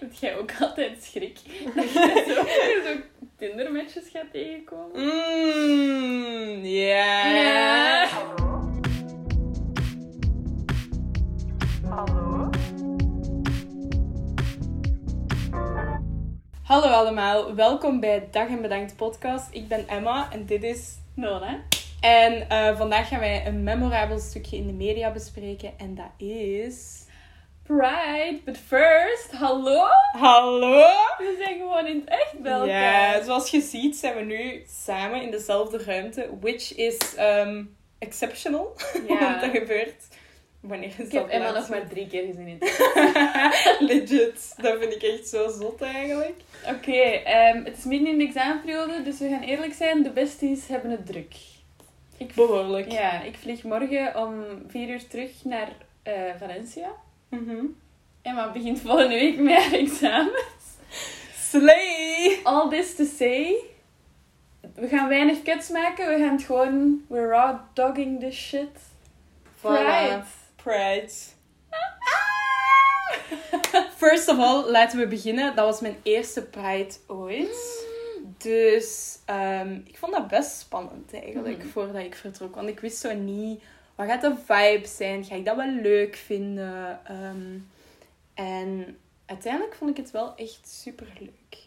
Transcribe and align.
Heb 0.00 0.12
jij 0.12 0.38
ook 0.38 0.52
altijd 0.60 1.02
schrik 1.02 1.38
dat 1.74 1.92
je 1.92 2.24
zo, 2.26 2.92
zo 2.92 3.00
Tindermatches 3.36 4.08
gaat 4.12 4.32
tegenkomen? 4.32 5.00
Mmm, 5.00 6.64
ja. 6.64 7.30
Ja. 7.34 8.08
Hallo? 11.88 12.50
Hallo 16.62 16.86
allemaal, 16.86 17.54
welkom 17.54 18.00
bij 18.00 18.28
Dag 18.30 18.48
en 18.48 18.62
Bedankt 18.62 18.96
podcast. 18.96 19.48
Ik 19.54 19.68
ben 19.68 19.88
Emma 19.88 20.32
en 20.32 20.46
dit 20.46 20.62
is 20.62 20.98
Nona. 21.14 21.62
En 22.00 22.48
eh, 22.48 22.76
vandaag 22.76 23.08
gaan 23.08 23.20
wij 23.20 23.46
een 23.46 23.62
memorabel 23.62 24.18
stukje 24.18 24.56
in 24.56 24.66
de 24.66 24.72
media 24.72 25.12
bespreken. 25.12 25.78
En 25.78 25.94
dat 25.94 26.28
is... 26.28 27.08
Pride, 27.70 28.40
but 28.44 28.56
first, 28.56 29.30
hallo? 29.32 29.86
Hallo! 30.12 30.86
We 31.18 31.36
zijn 31.38 31.58
gewoon 31.58 31.86
in 31.86 31.96
het 31.96 32.08
echt 32.08 32.38
bij 32.38 32.52
elkaar. 32.52 33.16
Ja, 33.16 33.22
zoals 33.24 33.50
je 33.50 33.60
ziet 33.60 33.96
zijn 33.96 34.16
we 34.16 34.22
nu 34.22 34.62
samen 34.84 35.22
in 35.22 35.30
dezelfde 35.30 35.84
ruimte. 35.84 36.28
Which 36.40 36.76
is 36.76 37.14
ehm, 37.16 37.64
exceptional. 37.98 38.76
Ja. 39.08 39.18
Want 39.18 39.40
dat 39.40 39.50
gebeurt 39.50 40.08
wanneer 40.60 40.92
is 40.98 41.06
Ik 41.06 41.12
heb 41.12 41.28
Emma 41.28 41.50
nog 41.50 41.68
maar 41.68 41.88
drie 41.88 42.06
keer 42.06 42.26
gezien 42.26 42.46
in 42.46 42.56
het 42.60 43.80
Legit. 43.88 44.54
Dat 44.56 44.78
vind 44.78 44.94
ik 44.94 45.02
echt 45.02 45.28
zo 45.28 45.48
zot 45.48 45.82
eigenlijk. 45.82 46.40
Oké, 46.68 47.00
ehm, 47.00 47.64
het 47.64 47.78
is 47.78 47.84
midden 47.84 48.08
in 48.08 48.18
de 48.18 48.24
examenperiode, 48.24 49.02
dus 49.02 49.18
we 49.18 49.28
gaan 49.28 49.42
eerlijk 49.42 49.72
zijn, 49.72 50.02
de 50.02 50.10
besties 50.10 50.66
hebben 50.68 50.90
het 50.90 51.06
druk. 51.06 51.34
Ik, 52.16 52.34
Behoorlijk. 52.34 52.92
ja, 52.92 53.22
ik 53.22 53.36
vlieg 53.36 53.62
morgen 53.62 54.16
om 54.16 54.44
vier 54.66 54.88
uur 54.88 55.08
terug 55.08 55.30
naar 55.44 55.68
eh, 56.02 56.12
Valencia. 56.38 56.88
Mhm. 57.30 57.64
Emma 58.22 58.50
begint 58.52 58.80
volgende 58.80 59.14
week 59.14 59.38
met 59.38 59.62
haar 59.62 59.72
examen. 59.72 60.42
Slay! 61.34 62.40
All 62.42 62.68
this 62.70 62.94
to 62.94 63.04
say, 63.04 63.54
we 64.74 64.88
gaan 64.88 65.08
weinig 65.08 65.42
cuts 65.42 65.68
maken, 65.68 66.08
we 66.08 66.18
gaan 66.18 66.32
het 66.36 66.42
gewoon, 66.44 67.04
we're 67.08 67.26
raw 67.28 67.58
dogging 67.74 68.20
this 68.20 68.36
shit. 68.36 68.68
Pride. 69.60 70.22
Pride. 70.56 71.12
First 73.96 74.28
of 74.28 74.38
all, 74.38 74.70
laten 74.70 74.98
we 74.98 75.06
beginnen. 75.06 75.56
Dat 75.56 75.64
was 75.64 75.80
mijn 75.80 75.96
eerste 76.02 76.42
Pride 76.42 76.94
ooit. 77.06 77.86
Dus 78.38 79.18
ehm, 79.24 79.80
ik 79.84 79.98
vond 79.98 80.12
dat 80.12 80.28
best 80.28 80.58
spannend 80.58 81.12
eigenlijk, 81.12 81.58
Mhm. 81.58 81.68
voordat 81.68 81.96
ik 82.04 82.14
vertrok. 82.14 82.54
Want 82.54 82.68
ik 82.68 82.80
wist 82.80 82.98
zo 82.98 83.14
niet, 83.14 83.62
wat 84.00 84.08
gaat 84.08 84.20
de 84.20 84.34
vibe 84.46 84.86
zijn? 84.86 85.24
Ga 85.24 85.34
ik 85.34 85.44
dat 85.44 85.56
wel 85.56 85.70
leuk 85.82 86.16
vinden? 86.16 87.00
Ehm, 87.04 87.58
en 88.34 88.96
uiteindelijk 89.26 89.74
vond 89.74 89.90
ik 89.90 89.96
het 89.96 90.10
wel 90.10 90.32
echt 90.36 90.60
super 90.82 91.06
leuk. 91.18 91.58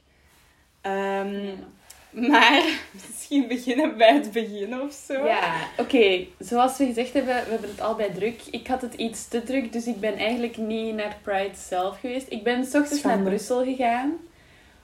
Ehm, 0.81 1.45
Ja. 1.45 2.29
Maar 2.29 2.63
misschien 3.07 3.47
beginnen 3.47 3.97
bij 3.97 4.13
het 4.13 4.31
begin 4.31 4.81
of 4.81 4.93
zo. 5.07 5.25
Ja, 5.25 5.67
oké. 5.77 6.25
Zoals 6.39 6.77
we 6.77 6.85
gezegd 6.85 7.13
hebben, 7.13 7.33
we 7.43 7.49
hebben 7.51 7.69
het 7.69 7.81
al 7.81 7.95
bij 7.95 8.09
druk. 8.09 8.41
Ik 8.51 8.67
had 8.67 8.81
het 8.81 8.93
iets 8.93 9.27
te 9.27 9.43
druk, 9.43 9.71
dus 9.73 9.85
ik 9.87 9.99
ben 9.99 10.15
eigenlijk 10.17 10.57
niet 10.57 10.95
naar 10.95 11.17
Pride 11.21 11.55
zelf 11.55 11.99
geweest. 11.99 12.25
Ik 12.29 12.43
ben 12.43 12.65
s 12.65 12.73
ochtends 12.75 12.99
Schande. 12.99 13.17
naar 13.17 13.25
Brussel 13.25 13.63
gegaan 13.63 14.13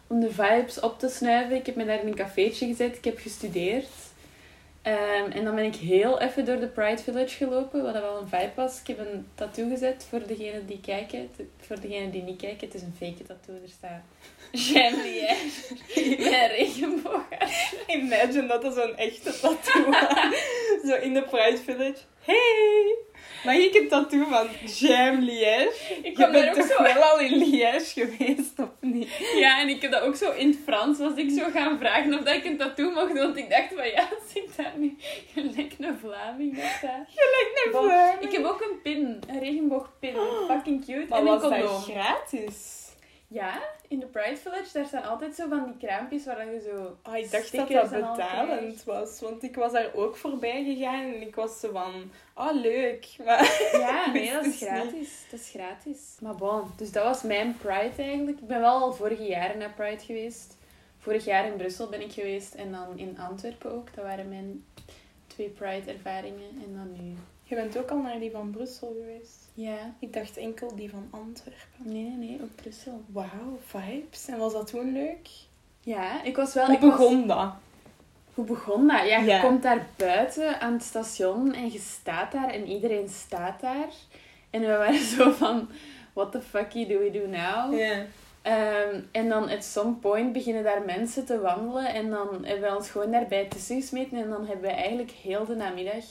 om 0.07 0.19
de 0.19 0.31
vibes 0.31 0.79
op 0.79 0.99
te 0.99 1.09
snuiven. 1.09 1.55
Ik 1.55 1.65
heb 1.65 1.75
me 1.75 1.85
daar 1.85 2.01
in 2.01 2.07
een 2.07 2.15
cafeetje 2.15 2.67
gezet. 2.67 2.97
Ik 2.97 3.03
heb 3.05 3.19
gestudeerd. 3.19 3.87
Ehm, 4.81 5.31
en 5.31 5.43
dan 5.43 5.55
ben 5.55 5.65
ik 5.65 5.75
heel 5.75 6.21
even 6.21 6.45
door 6.45 6.59
de 6.59 6.67
Pride 6.67 7.03
Village 7.03 7.35
gelopen, 7.35 7.83
wat 7.83 7.93
wel 7.93 8.17
een 8.17 8.27
vibe 8.27 8.51
was. 8.55 8.79
Ik 8.79 8.87
heb 8.87 8.99
een 8.99 9.27
tattoo 9.35 9.69
gezet 9.69 10.05
voor 10.09 10.27
degenen 10.27 10.65
die 10.65 10.79
kijken. 10.79 11.29
Voor 11.59 11.79
degenen 11.79 12.11
die 12.11 12.23
niet 12.23 12.41
kijken, 12.41 12.67
het 12.67 12.75
is 12.75 12.81
een 12.81 12.95
fake 12.97 13.23
tattoo. 13.23 13.55
Er 13.63 13.69
staat 13.69 14.01
Jamie 14.67 15.21
met 16.17 16.33
een 16.33 16.47
regenboog. 16.47 17.27
Imagine 17.87 18.47
dat 18.47 18.63
er 18.63 18.71
zo'n 18.71 18.97
echte 18.97 19.39
tattoo 19.39 19.89
was. 19.89 20.35
Zo 20.85 20.95
in 20.95 21.13
de 21.13 21.23
Pride 21.23 21.57
Village. 21.57 21.99
Hey! 22.19 23.08
Mag 23.43 23.55
ik 23.55 23.75
een 23.75 23.87
tattoo 23.87 24.25
van 24.29 24.47
Jam 24.65 25.19
Liège? 25.19 25.71
Ik 26.03 26.17
Je 26.17 26.29
bent 26.29 26.47
ook 26.49 26.53
toch 26.53 26.77
zo 26.77 26.83
wel 26.83 27.03
al 27.03 27.19
in 27.19 27.37
Liège 27.37 28.05
geweest, 28.05 28.59
of 28.59 28.69
niet? 28.79 29.09
Ja, 29.35 29.61
en 29.61 29.69
ik 29.69 29.81
heb 29.81 29.91
dat 29.91 30.01
ook 30.01 30.15
zo 30.15 30.31
in 30.31 30.47
het 30.47 30.57
Frans. 30.65 30.97
Was 30.99 31.15
ik 31.15 31.29
zo 31.29 31.49
gaan 31.53 31.77
vragen 31.79 32.13
of 32.13 32.19
dat 32.23 32.33
ik 32.35 32.45
een 32.45 32.57
tattoo 32.57 32.91
mocht 32.91 33.07
doen. 33.07 33.17
Want 33.23 33.37
ik 33.37 33.49
dacht 33.49 33.67
van 33.75 33.87
ja, 33.87 34.07
zit 34.33 34.49
daar 34.57 34.73
nu 34.77 34.97
gelijk 35.33 35.73
een 35.79 35.97
Vlaming 35.99 36.57
of. 36.57 36.79
Gelijk 36.79 37.51
naar 37.55 37.81
Vlaming. 37.81 38.19
Ik 38.19 38.31
heb 38.31 38.45
ook 38.45 38.61
een 38.61 38.81
pin. 38.83 39.19
Een 39.27 39.39
regenboogpin. 39.39 40.15
Fucking 40.47 40.85
cute. 40.85 41.05
Maar 41.09 41.19
en 41.19 41.25
een 41.27 41.31
was 41.31 41.41
dat 41.41 41.51
condoom. 41.51 41.81
gratis? 41.81 42.87
Ja, 43.31 43.61
in 43.87 43.99
de 43.99 44.05
Pride 44.05 44.37
Village, 44.37 44.69
daar 44.73 44.85
staan 44.85 45.03
altijd 45.03 45.35
zo 45.35 45.47
van 45.49 45.65
die 45.65 45.87
kraampjes 45.87 46.25
waar 46.25 46.53
je 46.53 46.59
zo... 46.59 46.97
Oh, 47.09 47.17
ik 47.17 47.31
dacht 47.31 47.55
dat 47.55 47.69
dat 47.69 47.91
en 47.91 48.03
al 48.03 48.15
betalend 48.15 48.83
was. 48.83 49.19
Want 49.19 49.43
ik 49.43 49.55
was 49.55 49.71
daar 49.71 49.93
ook 49.93 50.17
voorbij 50.17 50.63
gegaan 50.63 51.13
en 51.13 51.21
ik 51.21 51.35
was 51.35 51.59
zo 51.59 51.71
van... 51.71 52.11
Oh, 52.35 52.53
leuk. 52.53 53.15
Maar... 53.25 53.69
Ja, 53.71 54.09
nee, 54.13 54.31
dat 54.31 54.45
is 54.45 54.57
gratis. 54.57 55.25
Dat 55.31 55.39
is 55.39 55.49
gratis. 55.49 56.15
Maar 56.21 56.35
bon, 56.35 56.71
dus 56.77 56.91
dat 56.91 57.03
was 57.03 57.23
mijn 57.23 57.57
Pride 57.57 58.03
eigenlijk. 58.03 58.39
Ik 58.39 58.47
ben 58.47 58.59
wel 58.59 58.81
al 58.81 58.93
vorige 58.93 59.23
jaren 59.23 59.57
naar 59.57 59.73
Pride 59.73 60.03
geweest. 60.03 60.57
Vorig 60.97 61.25
jaar 61.25 61.45
in 61.45 61.57
Brussel 61.57 61.89
ben 61.89 62.01
ik 62.01 62.11
geweest 62.11 62.53
en 62.53 62.71
dan 62.71 62.97
in 62.97 63.19
Antwerpen 63.19 63.71
ook. 63.71 63.95
Dat 63.95 64.05
waren 64.05 64.29
mijn 64.29 64.65
twee 65.27 65.49
Pride-ervaringen. 65.49 66.61
En 66.65 66.73
dan 66.75 66.91
nu. 66.91 67.15
Je 67.49 67.55
bent 67.55 67.77
ook 67.77 67.89
al 67.89 67.97
naar 67.97 68.19
die 68.19 68.31
van 68.31 68.51
Brussel 68.51 68.95
geweest. 68.99 69.49
Ja. 69.53 69.93
Ik 69.99 70.13
dacht 70.13 70.37
enkel 70.37 70.75
die 70.75 70.89
van 70.89 71.07
Antwerpen. 71.09 71.65
Nee, 71.77 72.03
nee, 72.03 72.17
nee, 72.29 72.39
ook 72.43 72.55
Brussel. 72.55 73.01
Wauw, 73.07 73.59
vibes. 73.65 74.27
En 74.27 74.37
was 74.37 74.53
dat 74.53 74.67
toen 74.67 74.93
leuk? 74.93 75.29
Ja, 75.81 76.23
ik 76.23 76.35
was 76.35 76.53
wel... 76.53 76.65
Hoe 76.65 76.79
was- 76.79 76.89
begon 76.89 77.27
dat? 77.27 77.51
Hoe 78.33 78.45
begon 78.45 78.87
dat? 78.87 79.07
Ja, 79.07 79.17
je 79.17 79.25
Ja. 79.25 79.41
komt 79.41 79.63
daar 79.63 79.87
buiten 79.95 80.61
aan 80.61 80.73
het 80.73 80.83
station 80.83 81.53
en 81.53 81.71
je 81.71 81.79
staat 81.79 82.31
daar 82.31 82.49
en 82.49 82.67
iedereen 82.67 83.09
staat 83.09 83.61
daar. 83.61 83.89
En 84.49 84.61
we 84.61 84.67
waren 84.67 84.99
zo 85.17 85.31
van, 85.31 85.69
what 86.13 86.31
the 86.31 86.41
fuck 86.41 86.71
do 86.71 86.99
we 86.99 87.09
do 87.11 87.27
now? 87.27 87.79
Ja. 87.79 88.05
Ehm, 88.41 89.01
en 89.11 89.29
dan 89.29 89.49
at 89.49 89.63
some 89.63 89.91
point 89.93 90.33
beginnen 90.33 90.63
daar 90.63 90.81
mensen 90.85 91.25
te 91.25 91.39
wandelen. 91.39 91.93
En 91.93 92.09
dan 92.09 92.27
hebben 92.45 92.69
we 92.69 92.75
ons 92.75 92.89
gewoon 92.89 93.11
daarbij 93.11 93.45
tussen 93.45 93.75
gesmeten. 93.81 94.17
En 94.17 94.29
dan 94.29 94.45
hebben 94.45 94.69
we 94.69 94.75
eigenlijk 94.75 95.11
heel 95.11 95.45
de 95.45 95.55
namiddag 95.55 96.03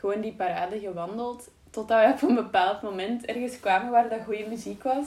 gewoon 0.00 0.20
die 0.20 0.32
parade 0.32 0.78
gewandeld. 0.78 1.48
Totdat 1.70 2.04
we 2.04 2.12
op 2.12 2.28
een 2.28 2.34
bepaald 2.34 2.82
moment 2.82 3.24
ergens 3.24 3.60
kwamen 3.60 3.90
waar 3.90 4.08
dat 4.08 4.24
goede 4.24 4.46
muziek 4.48 4.82
was. 4.82 5.06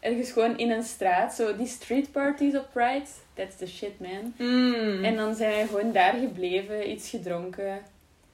Ergens 0.00 0.30
gewoon 0.30 0.58
in 0.58 0.70
een 0.70 0.82
straat. 0.82 1.34
Zo 1.34 1.56
die 1.56 1.66
street 1.66 2.12
parties 2.12 2.56
op 2.56 2.68
Pride. 2.72 3.06
That's 3.34 3.56
the 3.56 3.66
shit, 3.66 4.00
man. 4.00 4.34
Mm. 4.38 5.04
En 5.04 5.16
dan 5.16 5.34
zijn 5.34 5.62
we 5.62 5.68
gewoon 5.68 5.92
daar 5.92 6.14
gebleven, 6.14 6.90
iets 6.90 7.10
gedronken. 7.10 7.80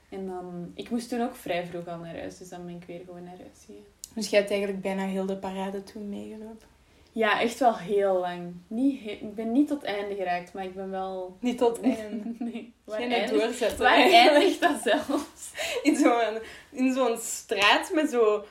En 0.09 0.27
dan... 0.27 0.73
Ik 0.75 0.91
moest 0.91 1.09
toen 1.09 1.23
ook 1.23 1.37
vrij 1.37 1.67
vroeg 1.67 1.87
al 1.87 1.99
naar 1.99 2.17
huis. 2.19 2.39
Dus 2.39 2.49
dan 2.49 2.67
ben 2.67 2.75
ik 2.75 2.85
weer 2.87 3.01
gewoon 3.07 3.25
naar 3.25 3.37
huis 3.39 3.65
gegaan. 3.67 3.83
Dus 4.15 4.29
jij 4.29 4.39
hebt 4.39 4.51
eigenlijk 4.51 4.83
bijna 4.83 5.05
heel 5.05 5.27
de 5.27 5.37
parade 5.37 5.83
toen 5.83 6.09
meegelopen. 6.09 6.72
Ja, 7.15 7.41
echt 7.41 7.59
wel 7.59 7.77
heel 7.77 8.19
lang. 8.19 8.55
Niet 8.67 9.01
he- 9.05 9.11
ik 9.11 9.35
ben 9.35 9.53
niet 9.53 9.69
tot 9.69 9.81
het 9.83 9.91
einde 9.97 10.15
geraakt, 10.15 10.53
maar 10.53 10.65
ik 10.65 10.75
ben 10.75 10.91
wel... 10.91 11.37
Niet 11.41 11.59
tot 11.59 11.81
einde. 11.81 12.35
nee. 12.45 12.73
Waar, 12.85 13.01
Geen 13.01 13.13
eindigt, 13.13 13.43
doorzetten. 13.43 13.79
waar 13.79 13.99
eindigt 13.99 14.61
dat 14.61 14.83
zelfs? 14.83 15.51
In 15.83 15.97
zo'n 15.97 16.39
in 16.71 16.93
zo'n 16.93 17.19
straat 17.19 17.91
met 17.95 18.11
zo 18.11 18.45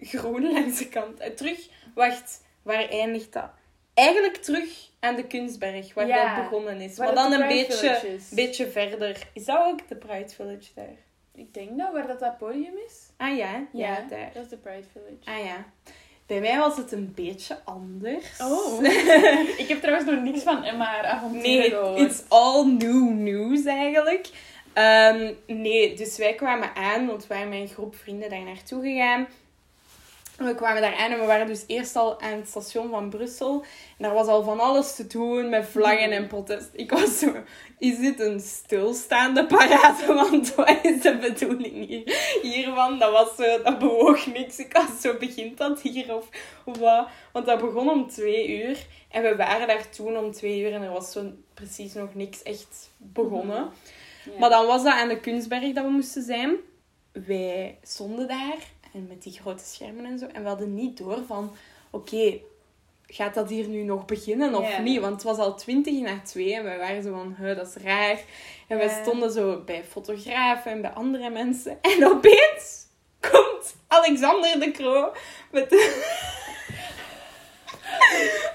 groen 0.00 0.52
langs 0.52 0.78
de 0.78 0.88
kant. 0.88 1.18
En 1.20 1.36
terug, 1.36 1.68
wacht, 1.94 2.42
waar 2.62 2.88
eindigt 2.88 3.32
dat? 3.32 3.50
Eigenlijk 3.94 4.36
terug 4.36 4.90
aan 5.00 5.16
de 5.16 5.26
Kunstberg, 5.26 5.94
waar 5.94 6.06
Ja, 6.06 6.34
dat 6.34 6.44
begonnen 6.44 6.80
is. 6.80 6.98
Maar 6.98 7.14
dan 7.14 7.32
een 7.32 7.48
beetje, 7.48 8.18
beetje 8.30 8.70
verder. 8.70 9.28
Is 9.32 9.44
dat 9.44 9.58
ook 9.66 9.88
de 9.88 9.96
Pride 9.96 10.28
Village 10.28 10.70
daar? 10.74 10.96
Ik 11.34 11.54
denk 11.54 11.78
dat, 11.78 11.92
waar 11.92 12.06
dat, 12.06 12.18
dat 12.18 12.38
podium 12.38 12.74
is. 12.86 13.10
Ah 13.16 13.36
ja, 13.36 13.66
ja, 13.72 14.06
daar. 14.08 14.30
dat 14.34 14.42
is 14.42 14.48
de 14.48 14.56
Pride 14.56 14.86
Village. 14.92 15.40
Ah 15.40 15.44
ja. 15.46 15.64
Bij 16.26 16.40
mij 16.40 16.58
was 16.58 16.76
het 16.76 16.92
een 16.92 17.12
beetje 17.14 17.58
anders. 17.64 18.24
Oh. 18.40 18.82
ik 19.62 19.66
heb 19.68 19.80
trouwens 19.80 20.10
nog 20.10 20.22
niks 20.22 20.42
van 20.42 20.64
Emma 20.64 21.02
avonturen 21.04 21.42
Nee, 21.42 21.70
gehoord. 21.70 21.98
it's 21.98 22.22
all 22.28 22.64
new 22.64 23.10
news 23.10 23.64
eigenlijk. 23.64 24.28
Ehm, 24.72 25.32
nee, 25.46 25.96
dus 25.96 26.16
wij 26.16 26.34
kwamen 26.34 26.74
aan, 26.74 27.06
want 27.06 27.26
waren 27.26 27.48
met 27.48 27.58
een 27.58 27.68
groep 27.68 27.96
vrienden 27.96 28.30
daar 28.30 28.42
naartoe 28.42 28.82
gegaan. 28.82 29.26
We 30.36 30.54
kwamen 30.54 30.82
daar 30.82 30.94
aan 30.94 31.10
en 31.12 31.18
we 31.18 31.26
waren 31.26 31.46
dus 31.46 31.64
eerst 31.66 31.96
al 31.96 32.20
aan 32.20 32.36
het 32.36 32.48
station 32.48 32.90
van 32.90 33.10
Brussel. 33.10 33.64
En 33.98 34.04
daar 34.04 34.14
was 34.14 34.26
al 34.26 34.42
van 34.42 34.60
alles 34.60 34.94
te 34.94 35.06
doen 35.06 35.48
met 35.48 35.66
vlaggen 35.66 36.10
en 36.10 36.26
protest. 36.26 36.68
Ik 36.72 36.90
was 36.90 37.18
zo, 37.18 37.34
is 37.78 37.98
dit 37.98 38.20
een 38.20 38.40
stilstaande 38.40 39.46
parade? 39.46 40.14
Want 40.30 40.54
wat 40.54 40.78
is 40.82 41.02
de 41.02 41.16
bedoeling 41.16 41.86
hier, 41.86 42.38
hiervan? 42.42 42.98
Dat 42.98 43.12
was 43.12 43.36
zo, 43.36 43.62
dat 43.62 43.78
bewoog 43.78 44.26
niks. 44.26 44.58
Ik 44.58 44.72
was 44.72 45.00
zo, 45.00 45.16
begint 45.18 45.58
dat 45.58 45.80
hier 45.80 46.14
of, 46.14 46.28
of 46.64 46.78
wat? 46.78 47.08
Want 47.32 47.46
dat 47.46 47.60
begon 47.60 47.90
om 47.90 48.08
twee 48.08 48.62
uur. 48.62 48.86
En 49.10 49.22
we 49.22 49.36
waren 49.36 49.66
daar 49.66 49.90
toen 49.90 50.16
om 50.16 50.32
twee 50.32 50.60
uur 50.60 50.72
en 50.72 50.82
er 50.82 50.92
was 50.92 51.12
zo 51.12 51.32
precies 51.54 51.94
nog 51.94 52.14
niks 52.14 52.42
echt 52.42 52.90
begonnen. 52.96 53.70
Ja. 54.24 54.38
Maar 54.38 54.50
dan 54.50 54.66
was 54.66 54.82
dat 54.82 54.92
aan 54.92 55.08
de 55.08 55.20
Kunstberg 55.20 55.72
dat 55.72 55.84
we 55.84 55.90
moesten 55.90 56.22
zijn. 56.22 56.56
Wij 57.12 57.78
stonden 57.82 58.28
daar 58.28 58.74
en 58.96 59.06
met 59.08 59.22
die 59.22 59.32
grote 59.40 59.64
schermen 59.64 60.04
en 60.04 60.18
zo. 60.18 60.26
En 60.26 60.42
we 60.42 60.48
hadden 60.48 60.74
niet 60.74 60.98
door 60.98 61.18
van, 61.26 61.52
oké, 61.90 62.38
gaat 63.06 63.34
dat 63.34 63.48
hier 63.48 63.68
nu 63.68 63.82
nog 63.82 64.04
beginnen 64.04 64.54
of 64.54 64.78
niet? 64.78 65.00
Want 65.00 65.12
het 65.12 65.22
was 65.22 65.38
al 65.38 65.54
twintig 65.56 66.00
na 66.00 66.20
twee 66.24 66.54
en 66.54 66.64
wij 66.64 66.78
waren 66.78 67.02
zo 67.02 67.12
van, 67.12 67.34
"Huh, 67.38 67.56
dat 67.56 67.66
is 67.76 67.82
raar. 67.82 68.20
En 68.68 68.76
wij 68.78 68.86
Ja. 68.86 69.02
stonden 69.02 69.30
zo 69.32 69.62
bij 69.64 69.84
fotografen 69.84 70.70
en 70.72 70.80
bij 70.80 70.90
andere 70.90 71.30
mensen. 71.30 71.78
En 71.80 72.06
opeens 72.06 72.84
komt 73.20 73.74
Alexander 73.86 74.60
de 74.60 74.70
Croo 74.70 75.12
met 75.50 75.72
een, 75.72 75.90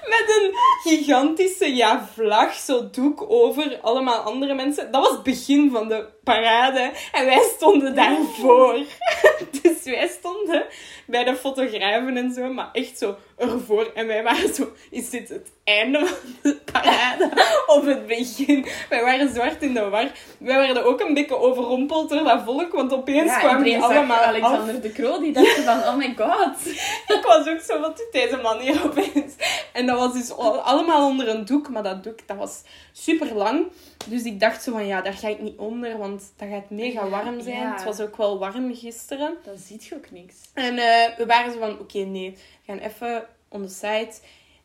met 0.08 0.24
een 0.40 0.54
gigantische 0.82 1.74
ja, 1.74 2.08
vlag, 2.14 2.54
zo 2.54 2.90
doek 2.90 3.24
over 3.28 3.78
allemaal 3.82 4.18
andere 4.18 4.54
mensen. 4.54 4.92
Dat 4.92 5.02
was 5.02 5.12
het 5.12 5.22
begin 5.22 5.70
van 5.70 5.88
de 5.88 6.06
parade 6.24 6.90
en 7.12 7.24
wij 7.24 7.42
stonden 7.56 7.94
daarvoor. 7.94 8.78
Dus 9.62 9.82
wij 9.84 10.08
stonden 10.08 10.64
bij 11.06 11.24
de 11.24 11.36
fotografen 11.36 12.16
en 12.16 12.32
zo, 12.32 12.52
maar 12.52 12.68
echt 12.72 12.98
zo 12.98 13.16
ervoor. 13.36 13.90
En 13.94 14.06
wij 14.06 14.22
waren 14.22 14.54
zo, 14.54 14.72
is 14.90 15.10
dit 15.10 15.28
het 15.28 15.52
einde 15.64 16.06
van 16.06 16.16
de 16.42 16.60
parade 16.72 17.30
of 17.76 17.84
het 17.84 18.06
begin? 18.06 18.66
Wij 18.88 19.02
waren 19.02 19.34
zwart 19.34 19.62
in 19.62 19.74
de 19.74 19.88
war. 19.88 20.10
Wij 20.38 20.56
werden 20.56 20.84
ook 20.84 21.00
een 21.00 21.14
beetje 21.14 21.36
overrompeld 21.36 22.10
door 22.10 22.24
dat 22.24 22.42
volk, 22.44 22.72
want 22.72 22.92
opeens 22.92 23.30
Ja, 23.30 23.38
kwamen 23.38 23.64
die 23.64 23.78
allemaal 23.78 24.16
af. 24.16 24.24
Alexander 24.24 24.80
de 24.80 24.92
Croo, 24.92 25.20
die 25.20 25.32
dacht 25.32 25.64
van, 25.64 25.78
oh 25.78 25.96
my 25.96 26.14
god. 26.16 26.66
Ik 27.06 27.22
was 27.22 27.48
ook 27.48 27.60
zo, 27.60 27.80
wat 27.80 27.96
doet 27.96 28.12
deze 28.12 28.36
man 28.36 28.58
hier 28.58 28.84
opeens? 28.84 29.34
En 29.82 29.88
dat 29.88 29.98
was 29.98 30.12
dus 30.12 30.30
al- 30.30 30.60
allemaal 30.60 31.08
onder 31.08 31.28
een 31.28 31.44
doek, 31.44 31.68
maar 31.68 31.82
dat 31.82 32.04
doek 32.04 32.26
dat 32.26 32.36
was 32.36 32.62
super 32.92 33.34
lang. 33.34 33.66
Dus 34.06 34.22
ik 34.22 34.40
dacht 34.40 34.62
zo 34.62 34.72
van, 34.72 34.86
ja, 34.86 35.00
daar 35.00 35.12
ga 35.12 35.28
ik 35.28 35.40
niet 35.40 35.58
onder, 35.58 35.98
want 35.98 36.32
dat 36.36 36.48
gaat 36.48 36.70
mega 36.70 37.08
warm 37.08 37.40
zijn. 37.40 37.60
Ja. 37.60 37.72
Het 37.72 37.84
was 37.84 38.00
ook 38.00 38.16
wel 38.16 38.38
warm 38.38 38.74
gisteren. 38.74 39.36
Dan 39.44 39.58
ziet 39.58 39.84
je 39.84 39.94
ook 39.94 40.10
niks. 40.10 40.34
En 40.54 40.78
eh, 40.78 41.16
we 41.16 41.26
waren 41.26 41.52
zo 41.52 41.58
van, 41.58 41.78
oké, 41.78 41.98
nee, 41.98 42.30
we 42.30 42.38
gaan 42.66 42.78
even 42.78 43.26
on 43.48 43.66
the 43.66 43.72
side. 43.74 44.10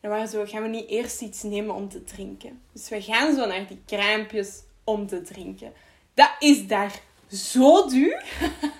we 0.00 0.08
waren 0.08 0.28
zo, 0.28 0.44
gaan 0.46 0.62
we 0.62 0.68
niet 0.68 0.88
eerst 0.88 1.20
iets 1.20 1.42
nemen 1.42 1.74
om 1.74 1.88
te 1.88 2.04
drinken? 2.04 2.62
Dus 2.72 2.88
we 2.88 3.02
gaan 3.02 3.34
zo 3.34 3.46
naar 3.46 3.66
die 3.66 3.82
kraampjes 3.86 4.62
om 4.84 5.06
te 5.06 5.22
drinken. 5.22 5.72
Dat 6.14 6.30
is 6.38 6.66
daar 6.66 7.00
zo 7.30 7.86
duur. 7.88 8.24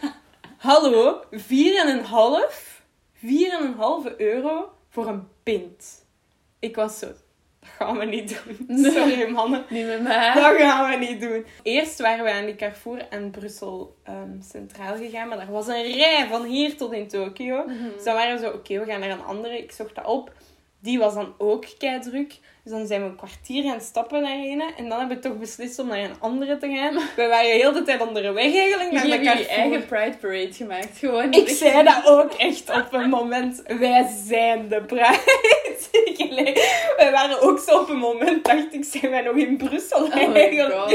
Hallo, 0.56 1.20
4,5 1.32 1.36
4,5 3.14 4.16
euro 4.16 4.72
voor 4.88 5.06
een 5.06 5.28
pint. 5.42 6.06
Ik 6.58 6.76
was 6.76 6.98
zo, 6.98 7.06
dat 7.06 7.18
gaan 7.60 7.98
we 7.98 8.04
niet 8.04 8.42
doen. 8.44 8.78
Sorry 8.92 9.30
mannen. 9.30 9.64
Nu 9.68 9.84
met 9.84 10.02
mij. 10.02 10.34
Dat 10.34 10.56
gaan 10.56 10.90
we 10.90 11.06
niet 11.06 11.20
doen. 11.20 11.46
Eerst 11.62 11.98
waren 11.98 12.24
we 12.24 12.32
aan 12.32 12.44
die 12.44 12.56
Carrefour 12.56 13.06
en 13.10 13.30
Brussel 13.30 13.96
ehm, 14.04 14.40
Centraal 14.50 14.96
gegaan, 14.96 15.28
maar 15.28 15.38
er 15.38 15.52
was 15.52 15.66
een 15.66 15.92
rij 15.92 16.26
van 16.30 16.44
hier 16.44 16.76
tot 16.76 16.92
in 16.92 17.08
Tokio. 17.08 17.64
Mhm. 17.66 17.88
Dus 17.94 18.04
dan 18.04 18.14
waren 18.14 18.40
we 18.40 18.46
zo, 18.46 18.52
oké, 18.52 18.78
we 18.78 18.84
gaan 18.84 19.00
naar 19.00 19.10
een 19.10 19.24
andere. 19.24 19.58
Ik 19.58 19.72
zocht 19.72 19.94
dat 19.94 20.06
op. 20.06 20.32
Die 20.80 20.98
was 20.98 21.14
dan 21.14 21.34
ook 21.38 21.66
kei 21.78 22.00
druk. 22.00 22.38
Dus 22.62 22.72
dan 22.72 22.86
zijn 22.86 23.02
we 23.02 23.08
een 23.08 23.16
kwartier 23.16 23.62
gaan 23.62 23.80
stappen 23.80 24.22
naar 24.22 24.36
een. 24.36 24.62
En 24.76 24.88
dan 24.88 24.98
hebben 24.98 25.16
we 25.16 25.22
toch 25.22 25.38
beslist 25.38 25.78
om 25.78 25.86
naar 25.86 25.98
een 25.98 26.20
andere 26.20 26.58
te 26.58 26.68
gaan. 26.68 26.94
We 27.16 27.26
waren 27.26 27.50
heel 27.50 27.72
de 27.72 27.82
tijd 27.82 28.00
onderweg 28.00 28.54
eigenlijk 28.54 28.92
naar 28.92 29.06
Je 29.06 29.12
hebt 29.12 29.38
je 29.38 29.46
eigen 29.46 29.86
Pride 29.86 30.16
Parade 30.20 30.52
gemaakt. 30.52 30.98
Gewoon. 30.98 31.32
Ik 31.32 31.48
zei 31.48 31.84
dat 31.84 32.06
ook 32.06 32.32
echt 32.32 32.70
op 32.70 32.88
een 32.92 33.08
moment. 33.08 33.62
Wij 33.78 34.08
zijn 34.26 34.68
de 34.68 34.82
Pride. 34.82 35.56
Wij 36.96 37.10
waren 37.12 37.40
ook 37.40 37.58
zo 37.58 37.80
op 37.80 37.88
een 37.88 37.96
moment, 37.98 38.44
dacht 38.44 38.74
ik, 38.74 38.84
zijn 38.84 39.10
wij 39.10 39.20
nog 39.20 39.36
in 39.36 39.56
Brussel 39.56 40.02
Oh 40.04 40.14
my 40.14 40.20
eigenlijk. 40.20 40.72
god. 40.72 40.94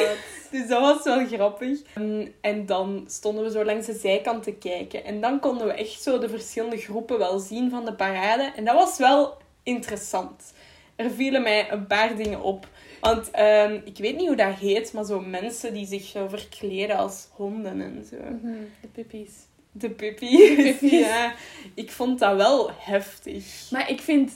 Dus 0.52 0.68
dat 0.68 0.82
was 0.82 1.04
wel 1.04 1.26
grappig. 1.26 1.80
Ehm, 1.96 2.28
En 2.42 2.66
dan 2.66 3.04
stonden 3.08 3.44
we 3.44 3.52
zo 3.52 3.66
langs 3.66 3.86
de 3.86 3.94
zijkant 3.94 4.44
te 4.44 4.52
kijken. 4.54 5.04
En 5.06 5.22
dan 5.22 5.40
konden 5.40 5.68
we 5.68 5.74
echt 5.74 6.02
zo 6.02 6.20
de 6.20 6.30
verschillende 6.30 6.78
groepen 6.78 7.18
wel 7.18 7.40
zien 7.40 7.70
van 7.70 7.86
de 7.86 7.94
parade. 7.94 8.52
En 8.56 8.66
dat 8.66 8.76
was 8.76 8.98
wel 8.98 9.38
interessant. 9.64 10.54
Er 10.96 11.12
vielen 11.12 11.42
mij 11.42 11.72
een 11.72 11.88
paar 11.88 12.16
dingen 12.16 12.42
op. 12.42 12.68
Want 13.02 13.32
ehm, 13.32 13.80
ik 13.86 13.98
weet 13.98 14.16
niet 14.18 14.28
hoe 14.28 14.36
dat 14.36 14.54
heet, 14.60 14.94
maar 14.94 15.06
zo 15.06 15.20
mensen 15.20 15.74
die 15.74 15.86
zich 15.86 16.04
zo 16.04 16.28
verkleden 16.28 16.98
als 16.98 17.28
honden 17.32 17.82
en 17.82 18.06
zo. 18.10 18.16
Mhm, 18.16 18.54
De 18.82 18.88
puppies. 18.88 19.32
De 19.72 19.90
puppies. 19.90 20.56
puppies. 20.56 20.92
Ja, 21.08 21.34
ik 21.76 21.92
vond 21.92 22.20
dat 22.20 22.36
wel 22.36 22.72
heftig. 22.78 23.46
Maar 23.72 23.90
ik 23.90 24.02
vind... 24.02 24.32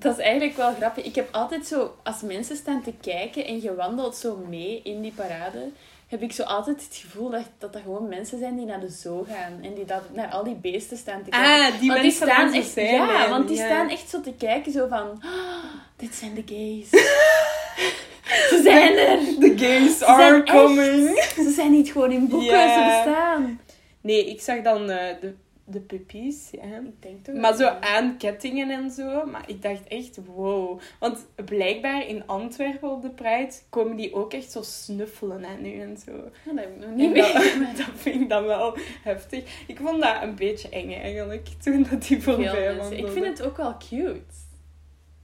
Dat 0.00 0.18
is 0.18 0.24
eigenlijk 0.24 0.56
wel 0.56 0.74
grappig. 0.74 1.04
Ik 1.04 1.14
heb 1.14 1.28
altijd 1.34 1.66
zo... 1.66 1.94
Als 2.02 2.20
mensen 2.22 2.56
staan 2.56 2.82
te 2.82 2.92
kijken 3.00 3.44
en 3.46 3.62
je 3.62 3.74
wandelt 3.74 4.16
zo 4.16 4.36
mee 4.48 4.80
in 4.84 5.00
die 5.00 5.12
parade... 5.12 5.68
Heb 6.10 6.22
ik 6.22 6.32
zo 6.32 6.42
altijd 6.42 6.84
het 6.84 6.96
gevoel 6.96 7.30
dat 7.30 7.42
dat, 7.58 7.72
dat 7.72 7.82
gewoon 7.82 8.08
mensen 8.08 8.38
zijn 8.38 8.56
die 8.56 8.66
naar 8.66 8.80
de 8.80 8.88
zoo 8.88 9.26
gaan. 9.28 9.58
En 9.62 9.74
die 9.74 9.84
dat, 9.84 10.02
naar 10.12 10.28
al 10.28 10.44
die 10.44 10.54
beesten 10.54 10.96
staan 10.96 11.22
te 11.22 11.30
kijken. 11.30 11.50
Ah, 11.50 11.80
die 11.80 11.88
want 11.90 12.02
mensen 12.02 12.26
die 12.26 12.32
staan 12.34 12.52
echt, 12.52 12.70
zijlijn, 12.72 13.08
Ja, 13.08 13.28
want 13.28 13.48
die 13.48 13.56
ja. 13.56 13.64
staan 13.66 13.88
echt 13.88 14.08
zo 14.08 14.20
te 14.20 14.32
kijken. 14.38 14.72
Zo 14.72 14.86
van... 14.88 15.22
"Ah, 15.22 15.64
dit 15.96 16.14
zijn 16.14 16.34
de 16.34 16.42
gays. 16.46 16.88
Ze 18.50 18.60
zijn 18.62 18.96
er. 18.98 19.18
The 19.18 19.64
gays 19.64 20.02
are 20.02 20.20
zijn 20.22 20.44
echt. 20.44 20.56
coming. 20.56 21.22
Ze 21.34 21.52
zijn 21.56 21.70
niet 21.70 21.90
gewoon 21.92 22.12
in 22.12 22.28
boeken. 22.28 22.48
Ze 22.74 23.02
bestaan. 23.04 23.60
Nee, 24.00 24.26
ik 24.30 24.40
zag 24.40 24.62
dan 24.62 24.90
eh, 24.90 25.14
de, 25.20 25.34
de 25.72 25.80
puppies. 25.80 26.48
Ja. 26.50 26.62
Ik 26.62 27.02
denk 27.02 27.24
toch 27.24 27.34
Maar 27.34 27.52
zo 27.52 27.58
wel. 27.58 27.80
aan 27.80 28.16
kettingen 28.18 28.70
en 28.70 28.90
zo. 28.90 29.24
Maar 29.26 29.42
ik 29.46 29.62
dacht 29.62 29.88
echt, 29.88 30.18
wow. 30.34 30.80
Want 30.98 31.26
blijkbaar 31.44 32.06
in 32.06 32.22
Antwerpen 32.26 32.90
op 32.90 33.02
de 33.02 33.10
Pride 33.10 33.52
komen 33.68 33.96
die 33.96 34.14
ook 34.14 34.32
echt 34.32 34.50
zo 34.50 34.62
snuffelen 34.62 35.44
aan 35.46 35.62
nu 35.62 35.80
en 35.80 35.96
zo. 36.06 36.12
Ja, 36.12 36.52
dat 36.52 36.64
heb 36.64 36.70
ik 36.74 36.76
nog 36.80 36.88
En 36.90 36.96
niet 37.12 37.16
dat, 37.16 37.34
mee. 37.58 37.72
dat 37.76 37.86
vind 37.94 38.20
ik 38.20 38.28
dan 38.28 38.44
wel 38.44 38.76
heftig. 39.02 39.64
Ik 39.66 39.78
vond 39.82 40.02
dat 40.02 40.22
een 40.22 40.34
beetje 40.34 40.68
eng 40.68 40.92
eigenlijk, 40.92 41.48
toen 41.62 41.86
dat 41.90 42.02
die 42.02 42.22
voorbij 42.22 42.44
mensen. 42.74 42.96
Ik 42.96 43.02
wandelden. 43.02 43.12
vind 43.12 43.38
het 43.38 43.46
ook 43.46 43.56
wel 43.56 43.76
cute. 43.88 44.20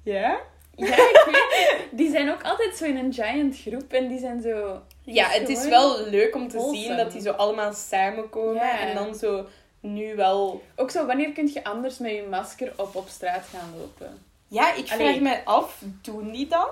Ja? 0.02 0.38
Ja, 0.76 0.86
ik 0.86 1.22
weet. 1.26 1.98
Die 1.98 2.10
zijn 2.10 2.30
ook 2.30 2.42
altijd 2.42 2.76
zo 2.76 2.84
in 2.84 2.96
een 2.96 3.12
giant 3.12 3.58
groep 3.60 3.92
en 3.92 4.08
die 4.08 4.18
zijn 4.18 4.42
zo... 4.42 4.80
Ja, 5.02 5.28
het 5.28 5.48
is 5.48 5.68
wel 5.68 6.06
leuk 6.08 6.34
om 6.34 6.48
te 6.48 6.70
zien 6.74 6.96
dat 6.96 7.12
die 7.12 7.20
zo 7.20 7.30
allemaal 7.30 7.72
samenkomen. 7.72 8.54
Ja. 8.54 8.80
En 8.80 8.94
dan 8.94 9.14
zo 9.14 9.46
nu 9.92 10.14
wel... 10.14 10.62
Ook 10.76 10.90
zo, 10.90 11.06
wanneer 11.06 11.32
kun 11.32 11.50
je 11.52 11.64
anders 11.64 11.98
met 11.98 12.10
je 12.10 12.26
masker 12.30 12.72
op 12.76 12.94
op 12.94 13.08
straat 13.08 13.46
gaan 13.46 13.72
lopen? 13.78 14.18
Ja, 14.48 14.74
ik 14.74 14.86
vraag 14.86 15.00
Allee. 15.00 15.20
mij 15.20 15.44
af, 15.44 15.82
doen 16.02 16.32
die 16.32 16.46
dat? 16.46 16.70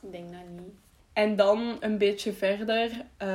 Ik 0.00 0.12
denk 0.12 0.32
dat 0.32 0.48
niet. 0.48 0.74
En 1.12 1.36
dan 1.36 1.76
een 1.80 1.98
beetje 1.98 2.32
verder 2.32 2.90
eh, 3.16 3.28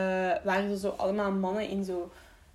waren 0.44 0.72
er 0.72 0.78
zo 0.78 0.90
allemaal 0.90 1.32
mannen 1.32 1.70
in 1.70 1.84
zo... 1.84 2.12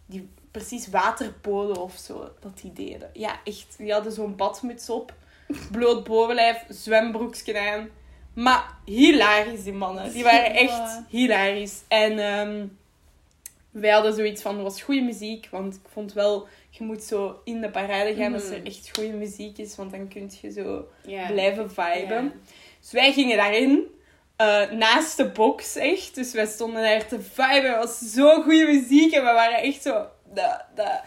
Die 0.06 0.28
precies 0.56 0.88
waterpolen 0.88 1.82
of 1.82 1.96
zo, 1.96 2.30
dat 2.40 2.60
die 2.60 2.72
deden. 2.72 3.10
Ja, 3.12 3.40
echt. 3.44 3.74
Die 3.78 3.92
hadden 3.92 4.12
zo'n 4.12 4.36
badmuts 4.36 4.90
op. 4.90 5.14
Bloot 5.72 6.04
bovenlijf, 6.04 6.64
zwembroekje 6.68 7.58
aan. 7.58 7.88
Maar 8.32 8.76
hilarisch, 8.84 9.62
die 9.62 9.72
mannen. 9.72 10.12
Die 10.12 10.22
waren 10.22 10.54
echt 10.54 11.00
hilarisch. 11.08 11.82
En 11.88 12.18
ehm, 12.18 12.66
wij 13.70 13.90
hadden 13.90 14.14
zoiets 14.14 14.42
van, 14.42 14.56
er 14.56 14.62
was 14.62 14.82
goede 14.82 15.00
muziek. 15.00 15.48
Want 15.50 15.74
ik 15.74 15.80
vond 15.92 16.12
wel, 16.12 16.48
je 16.78 16.84
moet 16.84 17.02
zo 17.02 17.40
in 17.44 17.60
de 17.60 17.70
parade 17.70 18.14
gaan 18.14 18.34
als 18.34 18.44
er 18.50 18.66
echt 18.66 18.90
goede 18.92 19.12
muziek 19.12 19.58
is. 19.58 19.76
Want 19.76 19.90
dan 19.90 20.08
kun 20.08 20.30
je 20.40 20.50
zo 20.50 20.88
blijven 21.26 21.70
viben. 21.70 22.32
Dus 22.80 22.92
wij 22.92 23.12
gingen 23.12 23.36
daarin. 23.36 23.94
eh, 24.36 24.70
naast 24.70 25.16
de 25.16 25.28
box, 25.30 25.76
echt. 25.76 26.14
Dus 26.14 26.32
wij 26.32 26.46
stonden 26.46 26.82
daar 26.82 27.06
te 27.06 27.20
viben. 27.20 27.70
Het 27.70 27.84
was 27.84 27.98
zo 27.98 28.42
goede 28.42 28.66
muziek. 28.66 29.12
En 29.12 29.24
we 29.24 29.32
waren 29.32 29.58
echt 29.62 29.82
zo... 29.82 30.06
Da, 30.34 30.68
da, 30.74 31.04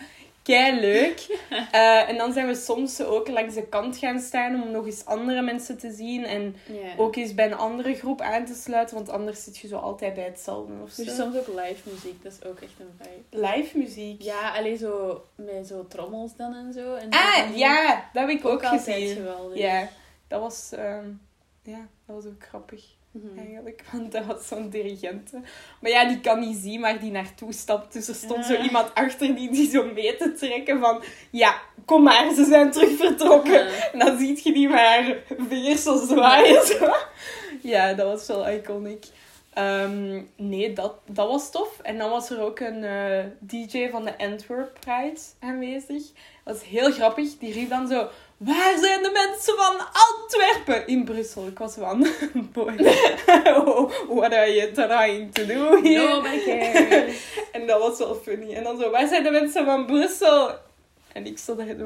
kei 0.54 0.80
leuk. 0.80 1.18
Eh, 1.72 2.10
en 2.10 2.18
dan 2.18 2.34
zijn 2.34 2.48
we 2.48 2.56
soms 2.56 3.02
ook 3.02 3.28
langs 3.28 3.54
de 3.56 3.68
kant 3.68 3.98
gaan 3.98 4.20
staan 4.20 4.64
om 4.64 4.72
nog 4.72 4.86
eens 4.86 5.06
andere 5.06 5.42
mensen 5.42 5.78
te 5.78 5.92
zien. 5.92 6.24
En 6.26 6.56
ook 6.98 7.16
eens 7.16 7.34
bij 7.36 7.46
een 7.46 7.54
andere 7.58 7.96
groep 7.96 8.22
aan 8.22 8.46
te 8.46 8.54
sluiten. 8.54 8.96
Want 8.96 9.10
anders 9.10 9.44
zit 9.44 9.58
je 9.58 9.68
zo 9.68 9.78
altijd 9.78 10.14
bij 10.14 10.24
hetzelfde 10.24 10.74
of 10.84 10.98
is 10.98 11.08
zo. 11.16 11.24
soms 11.24 11.38
ook 11.38 11.48
live 11.48 11.90
muziek, 11.90 12.24
dat 12.24 12.32
is 12.32 12.48
ook 12.48 12.60
echt 12.60 12.74
een 12.80 13.00
vibe. 13.02 13.48
Live 13.48 13.78
muziek. 13.78 14.22
Ja, 14.22 14.52
alleen 14.56 14.78
zo 14.78 15.24
met 15.36 15.68
zo 15.68 15.88
trommels 15.88 16.36
dan 16.36 16.54
en 16.54 16.74
zo. 16.74 16.94
En 16.96 17.10
Ah, 17.10 17.58
ja. 17.58 18.10
Dat 18.14 18.28
heb 18.28 18.38
ik 18.38 18.46
ook, 18.46 18.52
ook 18.54 18.64
altijd 18.64 18.82
gezien. 19.02 19.16
geweldig. 19.16 19.58
Ja, 19.58 19.90
dat 20.28 20.42
was... 20.42 20.72
ehm, 20.72 21.06
ja, 21.64 21.88
dat 22.06 22.16
was 22.16 22.26
ook 22.26 22.44
grappig. 22.50 22.84
Mhm. 23.12 23.38
eigenlijk. 23.40 23.84
Want 23.92 24.12
dat 24.12 24.26
was 24.26 24.48
zo'n 24.48 24.70
dirigente. 24.70 25.42
Maar 25.82 25.92
ja, 25.92 26.08
die 26.08 26.20
kan 26.20 26.40
niet 26.40 26.58
zien 26.58 26.82
waar 26.82 27.00
die 27.00 27.12
naartoe 27.12 27.54
stapt. 27.54 27.94
Dus 27.94 28.08
er 28.08 28.16
stond 28.16 28.46
zo 28.46 28.54
Ja. 28.54 28.62
iemand 28.64 28.94
achter 28.96 29.36
die, 29.36 29.52
die 29.52 29.70
zo 29.70 29.84
mee 29.94 30.16
te 30.16 30.34
trekken 30.34 30.80
van... 30.80 31.04
Ja, 31.30 31.62
kom 31.86 32.04
maar, 32.04 32.34
ze 32.34 32.46
zijn 32.46 32.72
terug 32.72 32.98
vertrokken. 32.98 33.66
Ja. 33.68 33.92
En 33.92 34.00
dan 34.00 34.18
zie 34.18 34.40
je 34.44 34.54
die 34.54 34.70
maar 34.70 35.18
vingers 35.50 35.84
zo 35.84 36.06
zwaaien. 36.06 36.66
Zo. 36.66 36.94
Ja, 37.62 37.94
dat 37.94 38.08
was 38.08 38.28
wel 38.28 38.50
iconic. 38.50 39.04
Ehm, 39.54 40.22
nee, 40.36 40.74
dat, 40.74 40.94
dat 41.08 41.28
was 41.28 41.52
tof. 41.52 41.80
En 41.80 41.98
dan 41.98 42.10
was 42.10 42.30
er 42.30 42.42
ook 42.42 42.60
een 42.60 42.84
eh, 42.84 43.24
DJ 43.40 43.90
van 43.90 44.06
de 44.06 44.18
Antwerp 44.18 44.78
Pride 44.80 45.20
aanwezig. 45.40 46.04
Dat 46.44 46.58
was 46.58 46.64
heel 46.64 46.92
grappig. 46.92 47.38
Die 47.38 47.54
riep 47.54 47.70
dan 47.70 47.88
zo... 47.88 48.10
Waar 48.40 48.78
zijn 48.78 49.04
de 49.04 49.12
mensen 49.14 49.56
van 49.56 49.76
Antwerpen? 50.08 50.88
In 50.88 51.04
Brussel. 51.04 51.48
Ik 51.48 51.58
was 51.60 51.74
van... 51.74 52.08
Boy, 52.54 52.76
what 54.20 54.34
are 54.34 54.54
you 54.54 54.72
trying 54.72 55.34
to 55.34 55.46
do 55.46 55.82
here? 55.82 56.08
Nobody 56.08 56.44
cares. 56.46 57.28
En 57.52 57.68
dat 57.68 57.80
was 57.80 57.98
wel 57.98 58.16
funny. 58.16 58.54
En 58.54 58.64
dan 58.64 58.80
zo, 58.80 58.92
waar 58.92 59.08
zijn 59.08 59.24
de 59.24 59.32
mensen 59.32 59.66
van 59.66 59.86
Brussel? 59.86 60.52
En 61.14 61.26
ik 61.26 61.38
stond 61.38 61.58
daar 61.58 61.68
ik 61.68 61.78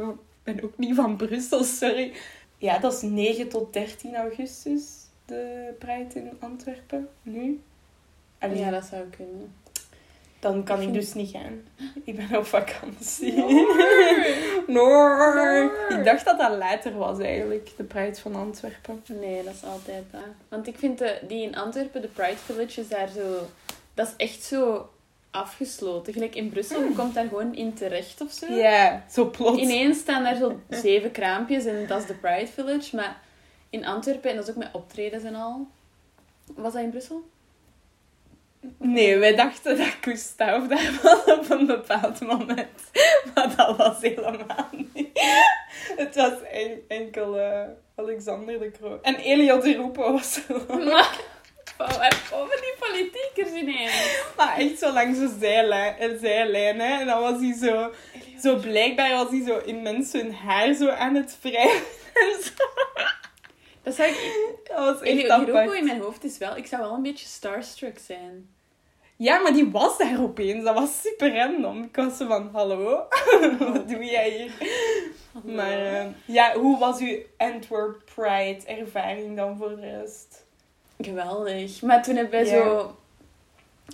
ben 0.43 0.63
ook 0.63 0.77
niet 0.77 0.95
van 0.95 1.15
Brussel, 1.15 1.63
sorry. 1.63 2.13
Ja, 2.57 2.77
dat 2.79 2.93
is 2.93 3.01
9 3.01 3.49
tot 3.49 3.73
13 3.73 4.15
augustus, 4.15 4.83
de 5.25 5.73
Pride 5.79 6.19
in 6.19 6.31
Antwerpen, 6.39 7.09
nu. 7.21 7.61
Allee, 8.39 8.57
Ja, 8.57 8.69
dat 8.69 8.85
zou 8.85 9.03
kunnen. 9.17 9.55
Dan 10.43 10.63
kan 10.63 10.81
Ik 10.81 10.93
dus 10.93 11.13
niet 11.13 11.29
gaan. 11.29 11.61
Ik 12.03 12.15
ben 12.15 12.37
op 12.37 12.45
vakantie. 12.45 13.33
Noor. 13.33 13.75
Noor. 14.75 15.35
Noor. 15.35 15.97
Ik 15.99 16.05
dacht 16.05 16.25
dat 16.25 16.37
dat 16.37 16.57
later 16.57 16.97
was 16.97 17.19
eigenlijk, 17.19 17.69
de 17.77 17.83
Pride 17.83 18.15
van 18.15 18.35
Antwerpen. 18.35 19.01
Nee, 19.07 19.43
dat 19.43 19.53
is 19.53 19.63
altijd 19.63 20.03
dat. 20.11 20.21
Want 20.49 20.67
ik 20.67 20.77
vind 20.77 20.97
de, 20.97 21.19
die 21.27 21.43
in 21.43 21.55
Antwerpen, 21.55 22.01
de 22.01 22.07
Pride 22.07 22.37
Village, 22.37 22.81
is 22.81 22.87
daar 22.87 23.07
zo... 23.07 23.47
Dat 23.93 24.07
is 24.07 24.13
echt 24.17 24.43
zo 24.43 24.89
afgesloten. 25.31 26.13
Gelijk 26.13 26.35
in 26.35 26.49
Brussel, 26.49 26.83
je 26.83 26.93
komt 26.95 27.13
daar 27.13 27.27
gewoon 27.27 27.55
in 27.55 27.73
terecht 27.73 28.21
of 28.21 28.31
zo. 28.31 28.53
Ja, 28.53 29.05
zo 29.11 29.29
plots. 29.29 29.61
Ineens 29.61 29.97
staan 29.97 30.23
daar 30.23 30.35
zo 30.35 30.59
zeven 30.69 31.11
kraampjes 31.11 31.65
en 31.65 31.87
dat 31.87 32.01
is 32.01 32.07
de 32.07 32.13
Pride 32.13 32.47
Village. 32.47 32.95
Maar 32.95 33.21
in 33.69 33.85
Antwerpen, 33.85 34.29
en 34.29 34.35
dat 34.35 34.47
is 34.47 34.51
ook 34.53 34.59
met 34.59 34.73
optredens 34.73 35.23
en 35.23 35.35
al... 35.35 35.67
Was 36.55 36.73
dat 36.73 36.81
in 36.81 36.89
Brussel? 36.89 37.23
Nee, 38.77 39.17
wij 39.17 39.35
dachten 39.35 39.77
dat 39.77 39.95
Gustav 40.01 40.67
daar 40.67 40.99
was 41.03 41.37
op 41.37 41.49
een 41.49 41.65
bepaald 41.65 42.19
moment. 42.21 42.91
Maar 43.33 43.55
dat 43.55 43.77
was 43.77 44.01
helemaal 44.01 44.69
niet. 44.71 45.09
Het 45.95 46.15
was 46.15 46.41
en, 46.51 46.81
enkel 46.87 47.39
eh, 47.39 47.67
Alexander 47.95 48.59
de 48.59 48.71
Croo. 48.71 48.99
En 49.01 49.15
Elio 49.15 49.59
de 49.59 49.75
Roepen 49.75 50.11
was 50.11 50.39
er 50.47 50.55
ook. 50.55 50.83
Maar, 51.77 52.23
komen 52.31 52.61
die 52.61 52.73
politiekers 52.79 53.61
ineens? 53.61 54.23
Maar 54.37 54.57
echt 54.57 54.79
zo 54.79 54.93
langs 54.93 55.19
de 55.19 55.35
zijlijn, 55.39 55.97
eh, 55.97 56.09
zijlijn 56.19 56.79
hè. 56.79 56.99
En 56.99 57.05
dan 57.05 57.21
was 57.21 57.39
hij 57.39 57.55
zo... 57.61 57.93
Zo 58.41 58.55
blijkbaar 58.55 59.11
was 59.11 59.29
hij 59.29 59.43
zo 59.47 59.57
in 59.57 59.81
mensen 59.81 60.19
hun 60.19 60.33
haar 60.33 60.73
zo 60.73 60.89
aan 60.89 61.15
het 61.15 61.37
wrijven. 61.41 61.81
en 62.13 62.43
zo. 62.43 62.63
Dat 63.83 63.95
zou 63.95 64.09
ik... 64.09 64.17
Dat 64.67 64.77
was 64.77 65.01
echt. 65.01 65.21
Hiroko 65.21 65.71
in 65.71 65.85
mijn 65.85 66.01
hoofd 66.01 66.23
is 66.23 66.37
wel... 66.37 66.57
Ik 66.57 66.65
zou 66.65 66.81
wel 66.81 66.93
een 66.93 67.01
beetje 67.01 67.27
starstruck 67.27 67.99
zijn. 67.99 68.49
Ja, 69.15 69.39
maar 69.39 69.53
die 69.53 69.71
was 69.71 69.97
daar 69.97 70.21
opeens. 70.21 70.63
Dat 70.63 70.75
was 70.75 71.01
super 71.01 71.35
random. 71.35 71.83
Ik 71.83 71.95
was 71.95 72.17
zo 72.17 72.27
van, 72.27 72.49
hallo? 72.53 73.07
Wat 73.59 73.89
doe 73.89 74.03
jij 74.03 74.29
hier? 74.29 74.51
Maar 75.43 75.85
eh, 75.85 76.05
ja, 76.25 76.53
hoe 76.53 76.79
was 76.79 76.99
uw 76.99 77.17
Antwerp 77.37 78.11
Pride 78.15 78.59
ervaring 78.65 79.35
dan 79.37 79.57
voor 79.57 79.75
de 79.75 79.99
rest? 79.99 80.45
Geweldig. 80.99 81.81
Maar 81.81 82.03
toen 82.03 82.15
hebben 82.15 82.33
wij 82.33 82.45
zo... 82.45 82.95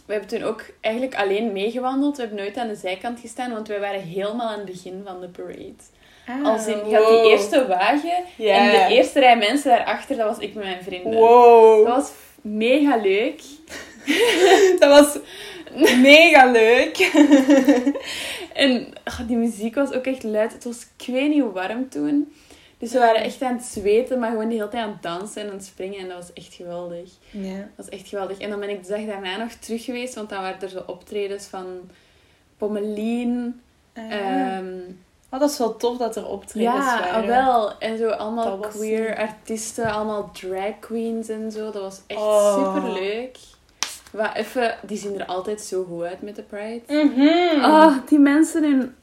We 0.05 0.12
hebben 0.12 0.29
toen 0.29 0.43
ook 0.43 0.65
eigenlijk 0.81 1.15
alleen 1.15 1.51
meegewandeld. 1.51 2.15
We 2.15 2.22
hebben 2.22 2.39
nooit 2.39 2.58
aan 2.58 2.67
de 2.67 2.75
zijkant 2.75 3.19
gestaan, 3.19 3.51
want 3.51 3.67
wij 3.67 3.79
waren 3.79 4.01
helemaal 4.01 4.50
aan 4.50 4.58
het 4.58 4.65
begin 4.65 5.01
van 5.05 5.22
de 5.22 5.27
parade. 5.27 5.74
Als 6.43 6.67
in, 6.67 6.89
je 6.89 6.95
had 6.95 7.07
die 7.07 7.31
eerste 7.31 7.67
wagen 7.67 8.24
Ah, 8.39 8.55
en 8.55 8.71
de 8.89 8.95
eerste 8.95 9.19
rij 9.19 9.38
mensen 9.38 9.69
daarachter, 9.69 10.17
dat 10.17 10.27
was 10.27 10.38
ik 10.38 10.53
met 10.53 10.63
mijn 10.63 10.83
vrienden. 10.83 11.13
Wow. 11.13 11.86
Dat 11.88 11.95
was 11.95 12.12
mega 12.41 12.95
leuk. 12.95 13.41
Dat 14.79 14.89
was 14.89 15.17
mega 16.01 16.51
leuk. 16.51 16.98
En 18.53 18.88
ah, 19.03 19.19
die 19.27 19.38
muziek 19.38 19.75
was 19.75 19.91
ook 19.91 20.05
echt 20.05 20.24
luid. 20.24 20.53
Het 20.53 20.63
was 20.63 20.86
ik 20.98 21.13
weet 21.13 21.29
niet 21.29 21.41
hoe 21.41 21.51
warm 21.51 21.89
toen. 21.89 22.33
Dus 22.77 22.91
we 22.91 23.00
waren 23.00 23.21
echt 23.21 23.41
aan 23.41 23.55
het 23.55 23.63
zweten, 23.65 24.19
maar 24.19 24.29
gewoon 24.29 24.48
de 24.50 24.55
hele 24.55 24.67
tijd 24.67 24.83
aan 24.83 24.91
het 24.91 25.01
dansen 25.01 25.41
en 25.41 25.48
aan 25.48 25.55
het 25.55 25.65
springen. 25.65 26.00
En 26.00 26.07
dat 26.07 26.17
was 26.17 26.33
echt 26.33 26.53
geweldig. 26.53 27.09
Ja. 27.31 27.55
Dat 27.57 27.86
was 27.86 27.89
echt 27.89 28.07
geweldig. 28.07 28.38
En 28.38 28.50
dan 28.50 28.59
ben 28.59 28.69
ik 28.69 28.83
de 28.83 28.89
dag 28.89 29.05
daarna 29.05 29.38
nog 29.38 29.51
terug 29.51 29.83
geweest, 29.83 30.15
want 30.15 30.29
dan 30.29 30.41
waren 30.41 30.62
er 30.62 30.69
zo 30.69 30.83
optredens 30.88 31.45
van 31.45 31.65
Pommelien. 32.57 33.62
ehm, 33.93 34.77
oh, 35.29 35.39
dat 35.39 35.50
is 35.50 35.57
wel 35.57 35.77
tof 35.77 35.98
dat 35.98 36.15
er 36.15 36.27
optredens 36.27 36.86
ja, 36.86 37.00
waren. 37.00 37.13
ah, 37.21 37.25
wel. 37.27 37.77
En 37.79 37.98
zo 37.98 38.09
allemaal 38.09 38.57
queer 38.57 39.17
artiesten, 39.17 39.91
allemaal 39.91 40.31
drag 40.31 40.79
queens 40.79 41.29
en 41.29 41.51
zo. 41.51 41.71
Dat 41.71 41.81
was 41.81 42.00
echt 42.07 42.19
Oh. 42.19 42.75
super 42.75 42.91
leuk. 42.91 43.38
Maar 44.12 44.36
even, 44.36 44.77
die 44.81 44.98
zien 44.98 45.19
er 45.19 45.25
altijd 45.25 45.62
zo 45.62 45.83
goed 45.83 46.03
uit 46.03 46.21
met 46.21 46.36
de 46.36 46.41
Pride. 46.41 47.62
Ah, 47.62 47.95
die 48.07 48.19
mensen 48.19 48.63
in... 48.63 48.95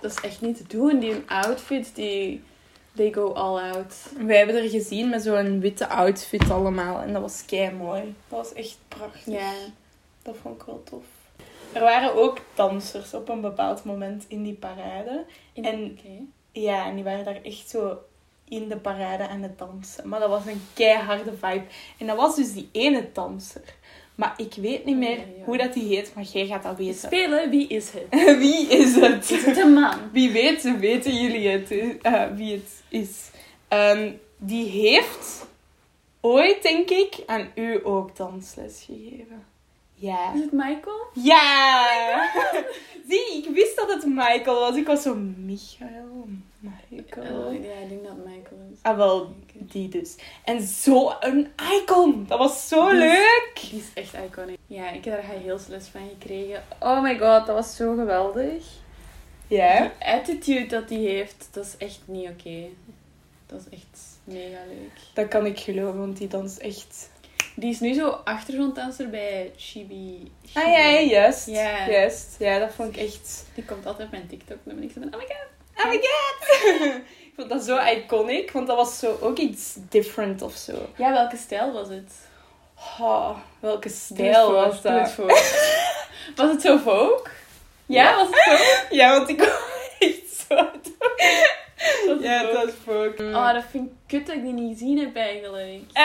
Dat 0.00 0.10
is 0.10 0.20
echt 0.20 0.40
niet 0.40 0.56
te 0.56 0.76
doen. 0.76 0.98
Die 0.98 1.22
outfits, 1.26 1.92
die... 1.92 2.42
They 2.96 3.12
go 3.12 3.32
all 3.32 3.72
out. 3.74 3.94
Wij 4.26 4.36
hebben 4.36 4.56
er 4.56 4.68
gezien 4.68 5.08
met 5.08 5.22
zo'n 5.22 5.60
witte 5.60 5.88
outfit 5.88 6.50
allemaal. 6.50 7.00
En 7.00 7.12
dat 7.12 7.22
was 7.22 7.44
kei 7.46 7.70
mooi. 7.72 8.14
Dat 8.28 8.38
was 8.38 8.52
echt 8.52 8.76
prachtig. 8.88 9.24
Ja. 9.34 9.50
Dat 10.22 10.34
vond 10.42 10.60
ik 10.60 10.66
wel 10.66 10.82
tof. 10.90 11.02
Er 11.72 11.80
waren 11.80 12.14
ook 12.14 12.38
dansers 12.54 13.14
op 13.14 13.28
een 13.28 13.40
bepaald 13.40 13.84
moment 13.84 14.24
in 14.28 14.42
die 14.42 14.54
parade. 14.54 15.24
In- 15.52 15.64
En-. 15.64 15.98
Ja, 16.52 16.86
en 16.86 16.94
die 16.94 17.04
waren 17.04 17.24
daar 17.24 17.42
echt 17.42 17.68
zo 17.68 17.98
in 18.48 18.68
de 18.68 18.76
parade 18.76 19.28
aan 19.28 19.42
het 19.42 19.58
dansen. 19.58 20.08
Maar 20.08 20.20
dat 20.20 20.28
was 20.28 20.46
een 20.46 20.62
keiharde 20.74 21.32
vibe. 21.32 21.64
En 21.98 22.06
dat 22.06 22.16
was 22.16 22.36
dus 22.36 22.52
die 22.52 22.68
ene 22.72 23.08
danser. 23.12 23.62
Maar 24.14 24.34
ik 24.36 24.54
weet 24.54 24.84
niet 24.84 24.96
meer 24.96 25.16
ja. 25.18 25.44
hoe 25.44 25.56
dat 25.56 25.72
die 25.72 25.96
heet, 25.96 26.14
maar 26.14 26.24
jij 26.24 26.46
gaat 26.46 26.62
dat 26.62 26.76
weten. 26.76 26.94
Spelen, 26.98 27.50
wie 27.50 27.68
is 27.68 27.90
het? 27.90 28.24
Wie 28.38 28.66
is 28.68 28.94
het? 28.94 29.30
Is 29.30 29.44
het 29.44 29.56
een 29.56 29.72
man? 29.72 29.98
Wie 30.12 30.30
weet, 30.32 30.78
weten 30.78 31.14
jullie 31.22 31.48
het, 31.48 31.70
eh, 32.02 32.24
wie 32.34 32.52
het 32.52 32.82
is. 32.88 33.30
Ehm, 33.68 34.12
die 34.36 34.66
heeft 34.68 35.46
ooit, 36.20 36.62
denk 36.62 36.90
ik, 36.90 37.22
aan 37.26 37.48
u 37.54 37.80
ook 37.84 38.16
dansles 38.16 38.82
gegeven. 38.86 39.44
Ja. 40.00 40.32
Is 40.34 40.40
het 40.40 40.52
Michael? 40.52 41.06
Ja! 41.12 42.30
Zie, 43.08 43.36
ik 43.44 43.54
wist 43.54 43.76
dat 43.76 43.88
het 43.92 44.06
Michael 44.06 44.60
was. 44.60 44.76
Ik 44.76 44.86
was 44.86 45.02
zo, 45.02 45.14
Michael, 45.36 46.28
Michael. 46.58 47.44
Oh, 47.46 47.52
ja, 47.64 47.72
ik 47.72 47.88
denk 47.88 48.04
dat 48.04 48.16
Michael 48.16 48.60
is. 48.72 48.78
Ah, 48.82 48.96
wel, 48.96 49.34
die 49.52 49.88
dus. 49.88 50.14
En 50.44 50.60
zo 50.62 51.12
een 51.20 51.48
icon. 51.82 52.24
Dat 52.28 52.38
was 52.38 52.68
zo 52.68 52.88
Die 52.90 52.98
is- 52.98 53.04
leuk. 53.12 53.52
Die 53.70 53.78
is 53.80 53.90
echt 53.94 54.14
iconic. 54.26 54.58
Ja, 54.66 54.90
ik 54.90 55.04
heb 55.04 55.14
daar 55.14 55.30
heel 55.40 55.58
les 55.68 55.86
van 55.88 56.00
gekregen. 56.18 56.62
Oh 56.80 57.02
my 57.02 57.18
god, 57.18 57.46
dat 57.46 57.56
was 57.56 57.76
zo 57.76 57.94
geweldig. 57.94 58.64
Ja. 59.46 59.80
Die 59.80 60.06
attitude 60.06 60.66
dat 60.66 60.88
hij 60.90 60.98
heeft, 60.98 61.48
dat 61.52 61.64
is 61.64 61.76
echt 61.76 62.00
niet 62.04 62.28
oké. 62.28 62.64
Dat 63.46 63.60
is 63.70 63.78
echt 63.78 63.98
mega 64.24 64.58
leuk. 64.68 64.92
Dat 65.14 65.28
kan 65.28 65.46
ik 65.46 65.58
geloven, 65.58 65.98
want 65.98 66.16
die 66.16 66.28
danst 66.28 66.58
echt... 66.58 67.10
Die 67.58 67.70
is 67.70 67.80
nu 67.80 67.92
zo 67.92 68.20
achtergronddanser 68.24 69.10
bij 69.10 69.52
Chibi. 69.56 70.32
Ah 70.54 70.66
ja, 70.66 70.78
ja, 70.78 71.00
juist. 71.00 71.46
Ja. 71.46 71.88
Juist. 71.88 72.36
Ja, 72.38 72.58
dat 72.58 72.72
vond 72.72 72.96
ik 72.96 73.02
echt... 73.02 73.44
Die 73.54 73.64
komt 73.64 73.86
altijd 73.86 74.06
op 74.06 74.12
mijn 74.12 74.28
TikTok. 74.28 74.56
Ben 74.62 74.82
ik 74.82 74.92
zo 74.92 75.00
van, 75.00 75.14
oh 75.14 75.20
my 75.20 75.26
god. 75.26 75.84
Oh 75.84 75.90
my 75.90 76.00
god! 76.00 76.66
ik 77.28 77.32
vond 77.36 77.48
dat 77.48 77.64
zo 77.64 77.78
iconic, 77.78 78.50
want 78.50 78.66
dat 78.66 78.76
was 78.76 78.98
zo 78.98 79.18
ook 79.20 79.38
iets 79.38 79.74
different 79.88 80.42
of 80.42 80.54
zo. 80.54 80.72
Ja, 80.96 81.12
welke 81.12 81.36
stijl 81.36 81.72
was 81.72 81.88
het? 81.88 82.12
Oh, 83.00 83.38
welke 83.60 83.88
stijl 83.88 84.44
voor, 84.44 84.54
was 84.54 84.74
het 84.74 84.82
dat? 84.82 85.10
voor. 85.10 85.26
Was 86.36 86.50
het 86.50 86.62
zo 86.62 86.76
Vogue? 86.76 87.26
Ja, 87.86 88.16
was 88.16 88.28
het 88.30 88.58
zo? 88.58 88.94
Ja, 88.94 89.16
want 89.16 89.28
ik 89.28 89.40
echt 89.98 90.46
zo... 90.48 90.70
Ja, 92.20 92.42
dat 92.42 92.52
was 92.64 92.74
Vogue. 92.84 93.34
Oh, 93.34 93.52
dat 93.52 93.64
vind 93.70 93.86
ik 93.90 93.92
kut 94.06 94.26
dat 94.26 94.36
ik 94.36 94.42
die 94.42 94.52
niet 94.52 94.78
gezien 94.78 94.98
heb 94.98 95.16
eigenlijk. 95.16 95.82
Eh, 95.92 96.04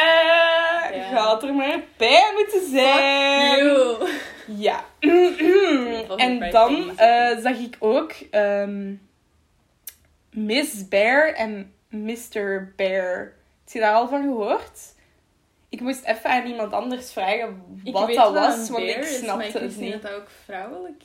Ja. 0.98 1.10
gaat 1.12 1.44
er 1.44 1.54
maar 1.54 1.80
bij 1.98 2.32
moeten 2.34 2.70
zijn. 2.70 3.66
Ja. 4.58 4.86
en 6.18 6.52
dan 6.52 6.98
eh, 6.98 7.38
zag 7.38 7.58
ik 7.58 7.76
ook 7.80 8.12
ehm, 8.32 8.94
Miss 10.30 10.88
Bear 10.88 11.34
en 11.34 11.74
Mr. 11.90 12.74
Bear. 12.76 13.18
Heb 13.64 13.74
je 13.74 13.80
daar 13.80 13.94
al 13.96 14.08
van 14.08 14.22
gehoord? 14.22 14.94
Ik 15.70 15.82
moest 15.82 16.04
even 16.06 16.30
aan 16.30 16.46
iemand 16.46 16.74
anders 16.74 17.12
vragen 17.12 17.64
Ik 17.84 17.94
wat 17.94 18.06
weet 18.06 18.16
dat 18.16 18.34
wat 18.34 18.46
was, 18.46 18.68
een 18.68 18.74
want 18.74 18.86
bear 18.86 18.98
ik 18.98 19.04
is, 19.04 19.18
snapte 19.18 19.36
maar 19.38 19.46
ik 19.46 19.54
het 19.54 19.78
niet 19.78 20.02
dat 20.02 20.12
ook 20.12 20.28
vrouwelijk... 20.46 21.04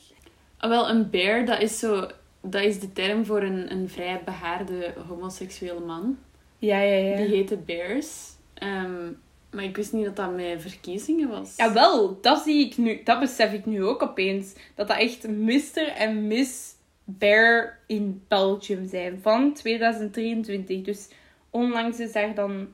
Ah, 0.57 0.69
wel, 0.69 0.89
een 0.89 1.09
bear, 1.09 1.45
dat 1.45 1.61
is 1.61 1.79
zo... 1.79 2.07
Dat 2.41 2.63
is 2.63 2.79
de 2.79 2.93
term 2.93 3.25
voor 3.25 3.41
een, 3.41 3.71
een 3.71 3.89
vrij 3.89 4.21
behaarde 4.25 4.93
homoseksuele 5.07 5.79
man. 5.79 6.17
Ja, 6.57 6.79
ja, 6.81 6.95
ja. 7.09 7.15
Die 7.15 7.25
heette 7.27 7.57
Bears. 7.57 8.27
Ehm, 8.53 9.11
maar 9.51 9.63
ik 9.63 9.75
wist 9.75 9.93
niet 9.93 10.05
dat 10.05 10.15
dat 10.15 10.35
met 10.35 10.61
verkiezingen 10.61 11.29
was. 11.29 11.53
Jawel, 11.57 12.17
dat 12.21 12.41
zie 12.43 12.65
ik 12.65 12.77
nu, 12.77 13.01
dat 13.03 13.19
besef 13.19 13.53
ik 13.53 13.65
nu 13.65 13.83
ook 13.83 14.01
opeens. 14.01 14.53
Dat 14.75 14.87
dat 14.87 14.97
echt 14.97 15.27
Mr. 15.27 15.87
en 15.97 16.27
Miss 16.27 16.73
Bear 17.03 17.79
in 17.87 18.21
Belgium 18.27 18.87
zijn 18.87 19.19
van 19.21 19.53
2023. 19.53 20.81
Dus 20.81 21.07
onlangs 21.49 21.99
is 21.99 22.11
daar 22.11 22.35
dan 22.35 22.67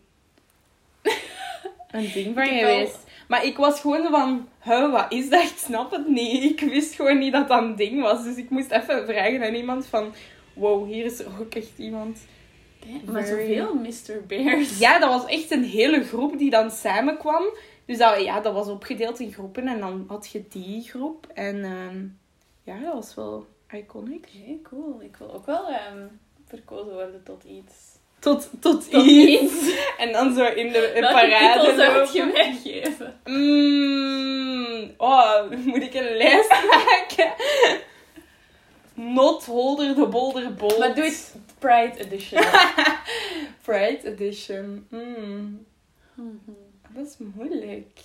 een 1.92 2.12
ding 2.14 2.26
van 2.26 2.34
wel- 2.36 2.46
geweest. 2.60 3.04
Maar 3.28 3.46
ik 3.46 3.58
was 3.58 3.80
gewoon 3.80 4.08
van, 4.10 4.48
huh, 4.64 4.92
wat 4.92 5.12
is 5.12 5.30
dat? 5.30 5.44
Ik 5.44 5.58
snap 5.58 5.92
het 5.92 6.08
niet. 6.08 6.44
Ik 6.44 6.70
wist 6.70 6.96
gewoon 6.96 7.18
niet 7.18 7.32
dat 7.32 7.48
dat 7.48 7.62
een 7.62 7.76
ding 7.76 8.02
was. 8.02 8.24
Dus 8.24 8.36
ik 8.36 8.50
moest 8.50 8.72
even 8.72 9.06
vragen 9.06 9.44
aan 9.44 9.54
iemand 9.54 9.86
van, 9.86 10.14
wow, 10.54 10.88
hier 10.88 11.06
is 11.06 11.26
ook 11.40 11.56
echt 11.56 11.78
iemand. 11.78 12.20
Damn, 12.80 13.12
maar 13.12 13.26
zoveel 13.26 13.74
Mr. 13.74 14.26
Bears. 14.28 14.80
Ja, 14.80 15.00
dat 15.00 15.10
was 15.10 15.26
echt 15.26 15.52
een 15.52 15.64
hele 15.64 16.04
groep 16.04 16.38
die 16.38 16.50
dan 16.50 16.72
samenkwam. 16.72 17.44
Dus 17.86 17.98
dat, 17.98 18.22
ja, 18.22 18.42
dat 18.42 18.54
was 18.54 18.68
opgedeeld 18.68 19.20
in 19.20 19.34
groepen 19.34 19.68
en 19.68 19.80
dan 19.80 20.06
had 20.08 20.30
je 20.32 20.48
die 20.50 20.82
groep. 20.82 21.28
En 21.34 21.64
ehm, 21.64 22.06
ja, 22.64 22.84
dat 22.84 22.94
was 22.94 23.16
wel 23.16 23.48
iconic. 23.70 24.28
Oké, 24.28 24.62
cool. 24.64 25.02
Ik 25.02 25.16
wil 25.16 25.34
ook 25.34 25.46
wel 25.46 25.68
ehm, 25.68 26.08
verkozen 26.46 26.94
worden 26.94 27.24
tot 27.24 27.44
iets. 27.44 27.95
Tot, 28.26 28.50
tot, 28.60 28.92
Tot 28.92 29.06
iets. 29.06 29.42
iets. 29.42 29.74
En 29.98 30.12
dan 30.12 30.36
zo 30.36 30.46
in 30.46 30.72
de 30.72 30.92
in 30.96 31.02
Welke 31.02 31.16
parade 31.20 31.76
zou 31.76 31.94
lopen. 31.98 32.14
je 32.14 32.26
mij 32.34 32.60
geven? 32.64 33.20
Mm, 33.26 34.94
oh, 34.98 35.52
moet 35.66 35.82
ik 35.82 35.94
een 35.94 36.18
lijst 36.18 36.50
maken? 36.72 37.34
Not 38.94 39.46
Holder 39.46 39.96
de 39.96 40.06
Bolder 40.08 40.54
Bolt. 40.54 40.78
Maar 40.80 40.96
doe 40.96 41.04
het 41.04 41.36
Pride 41.60 41.94
Edition. 41.98 42.42
Pride 43.66 44.00
Edition. 44.04 44.88
Mm, 44.90 45.66
Mhm. 46.16 46.52
dat 46.90 47.06
is 47.06 47.16
moeilijk. 47.18 48.00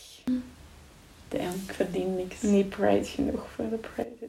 Damn, 1.29 1.63
ik 1.69 1.75
verdien 1.75 2.17
niks. 2.17 2.43
Niet 2.43 2.69
Pride 2.69 3.05
genoeg 3.05 3.47
voor 3.57 3.69
de 3.71 3.77
Pride. 3.77 4.29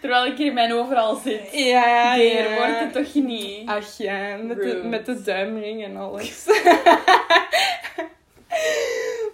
Terwijl 0.00 0.26
ik 0.26 0.36
hier 0.36 0.52
mijn 0.52 0.72
overal 0.72 1.16
zit. 1.16 1.48
ja, 1.52 2.14
Deer, 2.14 2.50
ja. 2.50 2.56
wordt 2.56 2.80
het 2.80 2.92
toch 2.92 3.24
niet? 3.24 3.68
Ach 3.68 3.98
ja, 3.98 4.36
met 4.36 4.56
de, 4.56 4.80
met 4.84 5.06
de 5.06 5.22
duimring 5.22 5.84
en 5.84 5.96
alles. 5.96 6.44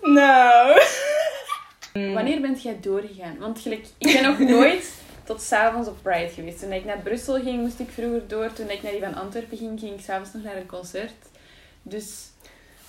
nou. 0.01 0.81
Wanneer 2.15 2.41
bent 2.41 2.63
jij 2.63 2.79
doorgegaan? 2.81 3.39
Want 3.39 3.61
gelijk, 3.61 3.87
ik 3.99 4.13
ben 4.13 4.23
nog 4.23 4.39
nooit 4.59 4.93
tot 5.25 5.43
s'avonds 5.43 5.89
op 5.89 6.03
Pride 6.03 6.29
geweest. 6.29 6.61
Toen 6.61 6.73
ik 6.73 6.85
naar 6.85 6.99
Brussel 6.99 7.41
ging, 7.41 7.61
moest 7.61 7.79
ik 7.79 7.89
vroeger 7.91 8.29
door. 8.29 8.53
Toen 8.53 8.71
ik 8.71 8.83
naar 8.83 8.93
die 8.93 9.01
van 9.01 9.15
Antwerpen 9.15 9.59
ging, 9.59 9.81
ging 9.81 9.95
ik 9.95 10.05
s'avonds 10.05 10.33
nog 10.33 10.43
naar 10.43 10.57
een 10.57 10.67
concert. 10.67 11.13
Dus 11.83 12.31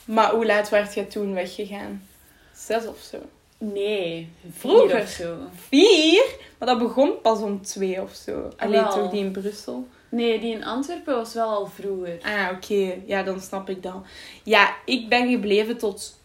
Maar 0.05 0.29
hoe 0.29 0.46
laat 0.46 0.70
werd 0.70 0.94
je 0.94 1.08
toen 1.08 1.34
weggegaan? 1.34 2.08
Zes 2.53 2.88
of 2.88 3.00
zo? 3.00 3.17
Nee, 3.58 4.30
vier 4.42 4.52
Vroeger? 4.52 5.02
of 5.02 5.08
zo. 5.10 5.38
Vier? 5.70 6.26
Maar 6.60 6.68
dat 6.68 6.80
begon 6.80 7.22
pas 7.22 7.40
om 7.40 7.62
twee 7.62 8.02
of 8.02 8.14
zo. 8.14 8.50
Alleen 8.58 8.90
toch 8.90 9.10
die 9.12 9.20
in 9.24 9.32
Brussel? 9.32 9.88
Nee, 10.10 10.40
die 10.40 10.54
in 10.54 10.64
Antwerpen 10.64 11.16
was 11.16 11.34
wel 11.34 11.50
al 11.50 11.66
vroeger. 11.66 12.18
Ah, 12.22 12.50
oké. 12.56 12.96
Ja, 13.06 13.24
dan 13.24 13.40
snap 13.42 13.70
ik 13.70 13.84
dat. 13.84 13.96
Ja, 14.44 14.76
ik 14.86 15.10
ben 15.10 15.30
gebleven 15.32 15.78
tot 15.78 16.20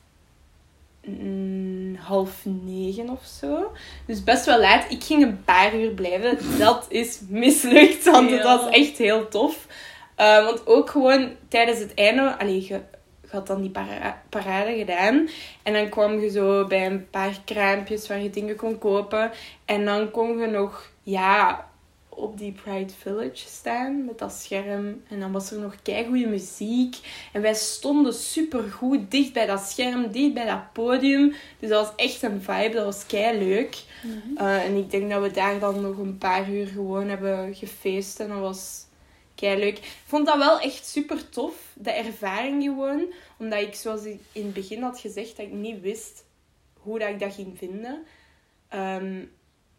mm, 1.05 1.95
half 1.95 2.41
negen 2.45 3.09
of 3.11 3.25
zo. 3.41 3.73
Dus 4.07 4.25
best 4.25 4.45
wel 4.47 4.61
laat. 4.61 4.91
Ik 4.91 5.05
ging 5.05 5.23
een 5.23 5.45
paar 5.45 5.75
uur 5.75 5.91
blijven. 5.91 6.39
Dat 6.59 6.87
is 6.89 7.21
mislukt, 7.29 8.05
want 8.05 8.31
Ja. 8.31 8.43
was 8.43 8.69
echt 8.71 8.99
heel 8.99 9.29
tof. 9.29 9.67
Eh, 10.15 10.45
want 10.45 10.67
ook 10.67 10.91
gewoon 10.91 11.31
tijdens 11.49 11.79
het 11.79 11.95
einde... 11.95 12.39
Allee, 12.39 12.67
je, 12.69 12.81
je 13.31 13.37
had 13.37 13.47
dan 13.47 13.61
die 13.61 13.71
para- 13.71 14.23
parade 14.29 14.77
gedaan. 14.77 15.29
En 15.63 15.73
dan 15.73 15.89
kwam 15.89 16.21
je 16.21 16.31
zo 16.31 16.67
bij 16.67 16.87
een 16.87 17.11
paar 17.11 17.41
kraampjes 17.45 18.09
waar 18.09 18.21
je 18.21 18.31
dingen 18.31 18.57
kon 18.57 18.79
kopen. 18.79 19.31
En 19.65 19.85
dan 19.85 20.11
kon 20.11 20.39
je 20.39 20.47
nog... 20.47 20.91
Ja, 21.03 21.69
op 22.09 22.39
die 22.39 22.53
Pride 22.53 22.93
Village 22.99 23.49
staan 23.49 24.05
met 24.05 24.19
dat 24.19 24.33
scherm. 24.33 25.03
En 25.09 25.21
dan 25.21 25.33
was 25.33 25.51
er 25.51 25.59
nog 25.59 25.75
keigoede 25.83 26.27
muziek. 26.27 26.97
En 27.33 27.43
wij 27.43 27.55
stonden 27.55 28.15
super 28.15 28.63
goed 28.63 29.11
dicht 29.11 29.33
bij 29.33 29.47
dat 29.47 29.61
scherm, 29.61 30.11
dicht 30.11 30.35
bij 30.35 30.47
dat 30.47 30.73
podium. 30.73 31.35
Dus 31.59 31.69
dat 31.69 31.87
was 31.87 31.97
echt 31.97 32.23
een 32.23 32.43
vibe, 32.43 32.75
dat 32.75 32.85
was 32.85 33.07
kei 33.07 33.39
leuk. 33.39 33.85
Eh, 34.37 34.65
en 34.65 34.77
ik 34.77 34.91
denk 34.91 35.11
dat 35.11 35.23
we 35.23 35.31
daar 35.31 35.59
dan 35.59 35.81
nog 35.81 35.99
een 35.99 36.19
paar 36.19 36.51
uur 36.51 36.67
gewoon 36.67 37.09
hebben 37.09 37.55
gefeest. 37.55 38.21
En 38.21 38.29
dat 38.29 38.39
was 38.39 38.85
kei 39.41 39.59
leuk. 39.59 39.79
Ik 39.79 39.97
vond 40.07 40.27
dat 40.27 40.39
wel 40.39 40.61
echt 40.61 40.87
super 40.87 41.29
tof, 41.29 41.73
de 41.75 41.91
ervaring 41.91 42.63
gewoon. 42.63 43.13
Omdat 43.39 43.61
ik, 43.61 43.75
zoals 43.75 44.05
ik 44.05 44.21
in 44.33 44.45
het 44.45 44.55
begin 44.55 44.83
had 44.83 45.01
gezegd, 45.01 45.37
dat 45.37 45.47
ik 45.47 45.53
niet 45.53 45.81
wist 45.81 46.25
hoe 46.75 46.99
dat 46.99 47.09
ik 47.09 47.21
dat 47.21 47.35
ging 47.35 47.59
vinden. 47.59 48.05
Ehm, 48.69 49.25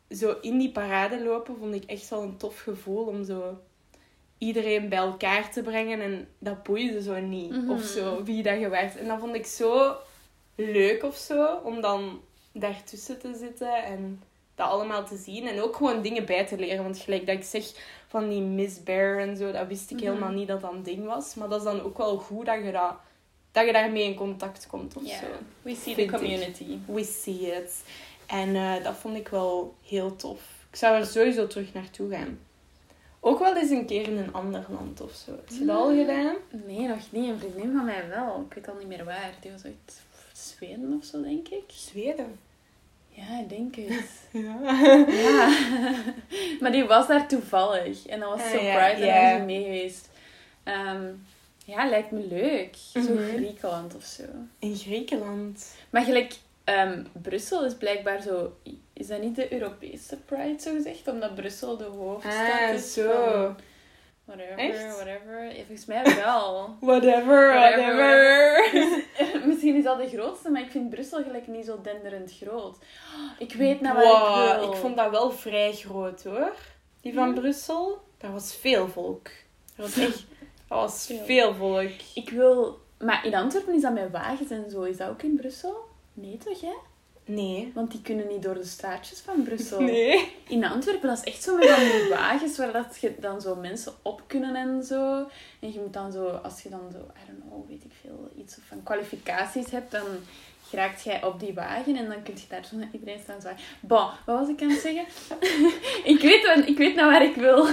zo 0.10 0.38
in 0.42 0.58
die 0.58 0.72
parade 0.72 1.24
lopen 1.24 1.58
vond 1.58 1.76
ik 1.76 1.84
echt 1.84 2.10
wel 2.10 2.22
een 2.22 2.38
tof 2.38 2.60
gevoel 2.60 3.06
om 3.06 3.24
zo 3.24 3.60
iedereen 4.38 4.90
bij 4.90 4.98
elkaar 4.98 5.52
te 5.52 5.62
brengen. 5.62 6.02
En 6.02 6.28
dat 6.40 6.64
boeide 6.64 7.02
zo 7.02 7.20
niet. 7.20 7.52
Mhm. 7.52 7.72
Of 7.72 7.84
zo, 7.84 8.24
wie 8.24 8.44
dat 8.44 8.60
je 8.60 8.70
werd. 8.70 8.98
En 8.98 9.08
dat 9.08 9.20
vond 9.20 9.36
ik 9.36 9.46
zo 9.46 9.96
leuk 10.56 11.04
of 11.04 11.16
zo, 11.16 11.56
om 11.64 11.82
dan 11.82 12.22
daartussen 12.52 13.20
te 13.20 13.34
zitten 13.36 13.84
en 13.84 14.22
dat 14.62 14.70
allemaal 14.70 15.06
te 15.06 15.18
zien. 15.18 15.48
En 15.48 15.62
ook 15.62 15.76
gewoon 15.76 16.02
dingen 16.02 16.26
bij 16.26 16.46
te 16.46 16.58
leren. 16.58 16.84
Want 16.84 16.98
gelijk 16.98 17.26
dat 17.26 17.36
ik 17.36 17.44
zeg 17.44 17.66
van 18.08 18.30
die 18.30 18.42
Miss 18.42 18.84
Bear 18.84 19.18
en 19.20 19.38
zo, 19.38 19.52
dat 19.52 19.68
wist 19.68 19.92
ik 19.92 19.98
Mhm. 19.98 20.06
helemaal 20.06 20.32
niet 20.32 20.48
dat 20.48 20.62
dat 20.62 20.72
een 20.72 20.84
ding 20.84 21.06
was. 21.06 21.36
Maar 21.36 21.50
dat 21.50 21.58
is 21.60 21.66
dan 21.66 21.82
ook 21.82 21.98
wel 21.98 22.18
goed 22.18 22.46
dat 22.46 22.64
je, 22.64 22.72
dat, 22.72 22.94
dat 23.52 23.66
je 23.66 23.74
daarmee 23.74 24.04
in 24.04 24.16
contact 24.16 24.68
komt 24.68 24.96
of 24.96 25.04
zo. 25.04 25.26
we 25.62 25.76
see 25.76 25.96
the 25.96 26.02
ik. 26.02 26.12
community. 26.12 26.78
We 26.86 27.04
see 27.04 27.40
it. 27.56 27.84
En 28.28 28.56
eh, 28.56 28.84
dat 28.84 28.96
vond 28.96 29.16
ik 29.18 29.28
wel 29.28 29.76
heel 29.86 30.16
tof. 30.16 30.42
Ik 30.70 30.76
zou 30.78 30.96
er 30.98 31.06
sowieso 31.06 31.48
terug 31.48 31.74
naartoe 31.74 32.10
gaan. 32.10 32.40
Ook 33.20 33.40
wel 33.40 33.56
eens 33.58 33.70
een 33.70 33.86
keer 33.86 34.08
in 34.08 34.18
een 34.18 34.34
ander 34.34 34.66
land 34.70 35.02
of 35.02 35.12
zo. 35.26 35.32
Heb 35.32 35.50
je 35.50 35.66
dat 35.66 35.78
al 35.78 35.96
gedaan? 35.96 36.36
Nee, 36.68 36.88
nog 36.88 37.12
niet. 37.12 37.30
Een 37.30 37.40
vriendin 37.40 37.72
van 37.72 37.86
mij 37.86 38.08
wel. 38.10 38.46
Ik 38.50 38.54
weet 38.54 38.68
al 38.70 38.76
niet 38.80 38.88
meer 38.88 39.06
waar. 39.06 39.34
Die 39.42 39.52
was 39.52 39.64
uit 39.64 40.02
Zweden 40.34 40.98
of 41.00 41.06
zo, 41.06 41.22
denk 41.22 41.48
ik. 41.48 41.64
Zweden. 41.68 42.40
Ja, 43.14 43.40
ik 43.42 43.50
denk 43.50 43.76
het. 43.76 44.10
Ja. 44.32 44.56
Ja. 45.08 45.54
maar 46.60 46.72
die 46.72 46.84
was 46.86 47.08
daar 47.08 47.28
toevallig. 47.28 48.06
En 48.08 48.20
dat 48.20 48.30
was 48.30 48.42
Ah, 48.42 48.50
zo 48.50 48.58
ja, 48.62 48.76
Pride 48.76 49.08
en 49.08 49.14
daar 49.24 49.40
ze 49.40 49.46
mee 49.46 49.64
geweest. 49.64 50.10
Ehm, 50.64 51.06
ja, 51.66 51.90
lijkt 51.90 52.12
me 52.12 52.28
leuk. 52.30 52.76
Zo 52.94 53.00
Mhm. 53.00 53.36
Griekenland 53.36 53.96
of 53.96 54.04
zo. 54.04 54.24
In 54.60 54.76
Griekenland. 54.76 55.76
Maar 55.90 56.04
gelijk, 56.04 56.34
ehm, 56.64 57.04
Brussel 57.22 57.66
is 57.66 57.74
blijkbaar 57.76 58.22
zo... 58.22 58.56
Is 58.94 59.08
dat 59.08 59.22
niet 59.22 59.36
de 59.36 59.54
Europese 59.54 60.18
Pride, 60.18 60.62
zo 60.62 60.74
gezegd? 60.74 61.08
Omdat 61.08 61.36
Brussel 61.36 61.78
de 61.78 61.84
hoofdstad 61.84 62.60
Ah, 62.62 62.74
is 62.74 62.94
zo. 62.94 63.12
van... 63.12 63.56
Whatever, 64.26 64.58
Echt? 64.58 64.96
whatever. 64.96 65.44
Ja, 65.46 65.54
volgens 65.66 65.86
mij 65.86 66.04
wel. 66.16 66.76
Whatever, 66.82 67.54
Whatever. 67.54 67.96
whatever. 67.96 69.04
De 69.98 70.08
grootste, 70.10 70.50
maar 70.50 70.62
ik 70.62 70.72
vind 70.72 70.90
Brussel 70.90 71.24
gelijk 71.24 71.48
niet 71.48 71.66
zo 71.66 71.82
denderend 71.82 72.34
groot. 72.42 72.78
Ik 73.38 73.54
weet 73.54 73.82
nou 73.82 73.96
waar 73.96 74.54
ik 74.56 74.60
wil. 74.60 74.72
ik 74.72 74.78
vond 74.78 74.98
dat 74.98 75.12
wel 75.12 75.32
vrij 75.32 75.74
groot 75.74 76.24
hoor. 76.24 76.54
Die 77.02 77.14
van 77.14 77.28
Ja? 77.28 77.34
Brussel. 77.34 78.02
Daar 78.18 78.32
was 78.32 78.56
veel 78.56 78.88
volk. 78.88 79.28
Dat 79.76 79.86
was 79.86 79.98
echt... 80.06 80.26
Dat 80.68 80.80
was 80.80 81.06
Veel. 81.06 81.26
veel 81.26 81.54
volk. 81.54 81.90
Ik 82.14 82.30
wil... 82.30 82.80
Maar 83.00 83.26
in 83.26 83.36
Antwerpen 83.36 83.74
is 83.74 83.82
dat 83.82 83.94
met 83.94 84.12
wagens 84.12 84.50
en 84.50 84.70
zo. 84.70 84.82
Is 84.82 84.98
dat 84.98 85.10
ook 85.10 85.22
in 85.22 85.36
Brussel? 85.36 85.76
Nee 86.14 86.38
toch, 86.38 86.62
hè? 86.62 86.74
Nee. 87.26 87.72
Want 87.76 87.92
die 87.92 88.02
kunnen 88.02 88.28
niet 88.28 88.44
door 88.44 88.54
de 88.54 88.66
straatjes 88.66 89.20
van 89.20 89.44
Brussel. 89.44 89.82
Nee. 89.92 90.32
In 90.48 90.66
Antwerpen, 90.66 91.10
dat 91.10 91.18
is 91.18 91.34
echt 91.34 91.44
zo 91.44 91.58
met 91.58 91.70
van 91.70 91.84
die 91.84 92.10
wagens 92.10 92.58
waar 92.58 92.72
dat 92.72 92.98
je 93.02 93.16
dan 93.20 93.42
zo 93.42 93.56
mensen 93.56 93.94
op 94.02 94.22
kunnen 94.28 94.56
en 94.56 94.84
zo. 94.84 95.28
En 95.60 95.74
je 95.74 95.80
moet 95.80 95.94
dan 95.94 96.12
zo, 96.12 96.28
als 96.28 96.62
je 96.62 96.70
dan 96.70 96.92
zo, 96.92 96.98
I 96.98 97.26
don't 97.28 97.44
know, 97.50 97.70
weet 97.70 97.84
ik 97.84 97.92
veel, 98.02 98.32
iets 98.38 98.58
of 98.58 98.64
van 98.68 98.84
kwalificaties 98.84 99.72
hebt, 99.72 99.92
dan 99.92 100.06
geraakt 100.70 101.04
jij 101.04 101.24
op 101.24 101.40
die 101.40 101.54
wagen 101.54 101.96
en 101.96 102.10
dan 102.10 102.24
kun 102.24 102.34
je 102.34 102.46
daar 102.50 102.66
zo 102.66 102.76
naar 102.76 102.90
iedereen 102.92 103.20
staan 103.24 103.42
zwaaien. 103.42 103.60
Bon, 103.80 104.06
wat 104.26 104.40
was 104.40 104.50
ik 104.50 104.62
aan 104.62 104.70
het 104.70 104.80
zeggen? 104.80 105.06
ik, 106.14 106.22
weet, 106.22 106.68
ik 106.68 106.78
weet 106.78 106.96
nou 106.96 107.12
waar 107.12 107.24
ik 107.24 107.36
wil. 107.36 107.68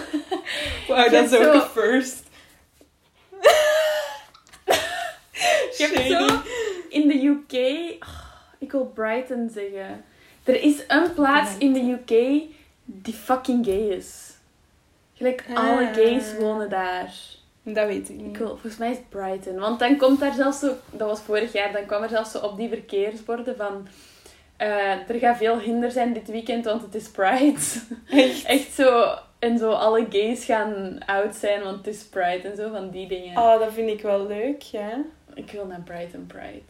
Wow, 0.88 1.10
dat 1.10 1.32
is 1.32 1.38
ook 1.38 1.54
een 1.54 1.60
first. 1.60 2.22
Je 5.78 5.86
hebt 5.86 6.08
zo 6.08 6.26
in 6.88 7.08
de 7.08 7.24
UK, 7.24 7.52
oh, 8.02 8.27
ik 8.58 8.72
wil 8.72 8.84
Brighton 8.94 9.50
zeggen. 9.52 10.04
Er 10.44 10.62
is 10.62 10.84
een 10.88 11.14
plaats 11.14 11.50
in 11.58 11.72
de 11.72 11.80
UK 11.92 12.42
die 12.84 13.14
fucking 13.14 13.64
gay 13.64 13.88
is. 13.88 14.32
Gelijk, 15.14 15.44
alle 15.54 15.86
Ah. 15.88 15.94
gays 15.94 16.36
wonen 16.38 16.70
daar. 16.70 17.12
Dat 17.62 17.86
weet 17.86 18.08
ik 18.08 18.16
niet. 18.16 18.26
Ik 18.26 18.36
wil, 18.36 18.48
volgens 18.48 18.76
mij 18.76 18.90
is 18.90 18.96
het 18.96 19.08
Brighton. 19.08 19.58
Want 19.58 19.78
dan 19.78 19.96
komt 19.96 20.20
daar 20.20 20.32
zelfs 20.32 20.58
zo... 20.58 20.72
Dat 20.90 21.08
was 21.08 21.20
vorig 21.20 21.52
jaar. 21.52 21.72
Dan 21.72 21.86
kwam 21.86 22.02
er 22.02 22.08
zelfs 22.08 22.30
zo 22.30 22.38
op 22.38 22.56
die 22.56 22.68
verkeersborden 22.68 23.56
van... 23.56 23.88
eh, 24.56 25.08
er 25.10 25.18
gaat 25.18 25.36
veel 25.36 25.58
hinder 25.58 25.90
zijn 25.90 26.12
dit 26.12 26.28
weekend, 26.28 26.64
want 26.64 26.82
het 26.82 26.94
is 26.94 27.10
Pride. 27.10 27.58
Echt? 28.10 28.44
Echt 28.46 28.72
zo... 28.72 29.14
En 29.38 29.58
zo 29.58 29.70
alle 29.70 30.06
gays 30.10 30.44
gaan 30.44 30.98
out 31.06 31.34
zijn, 31.34 31.62
want 31.62 31.76
het 31.76 31.86
is 31.94 32.04
Pride. 32.04 32.48
En 32.48 32.56
zo 32.56 32.70
van 32.70 32.90
die 32.90 33.08
dingen. 33.08 33.36
Oh, 33.38 33.58
dat 33.58 33.72
vind 33.72 33.88
ik 33.90 34.02
wel 34.02 34.26
leuk, 34.26 34.62
ja. 34.62 35.00
Ik 35.34 35.50
wil 35.50 35.66
naar 35.66 35.80
Brighton 35.80 36.26
Pride. 36.26 36.62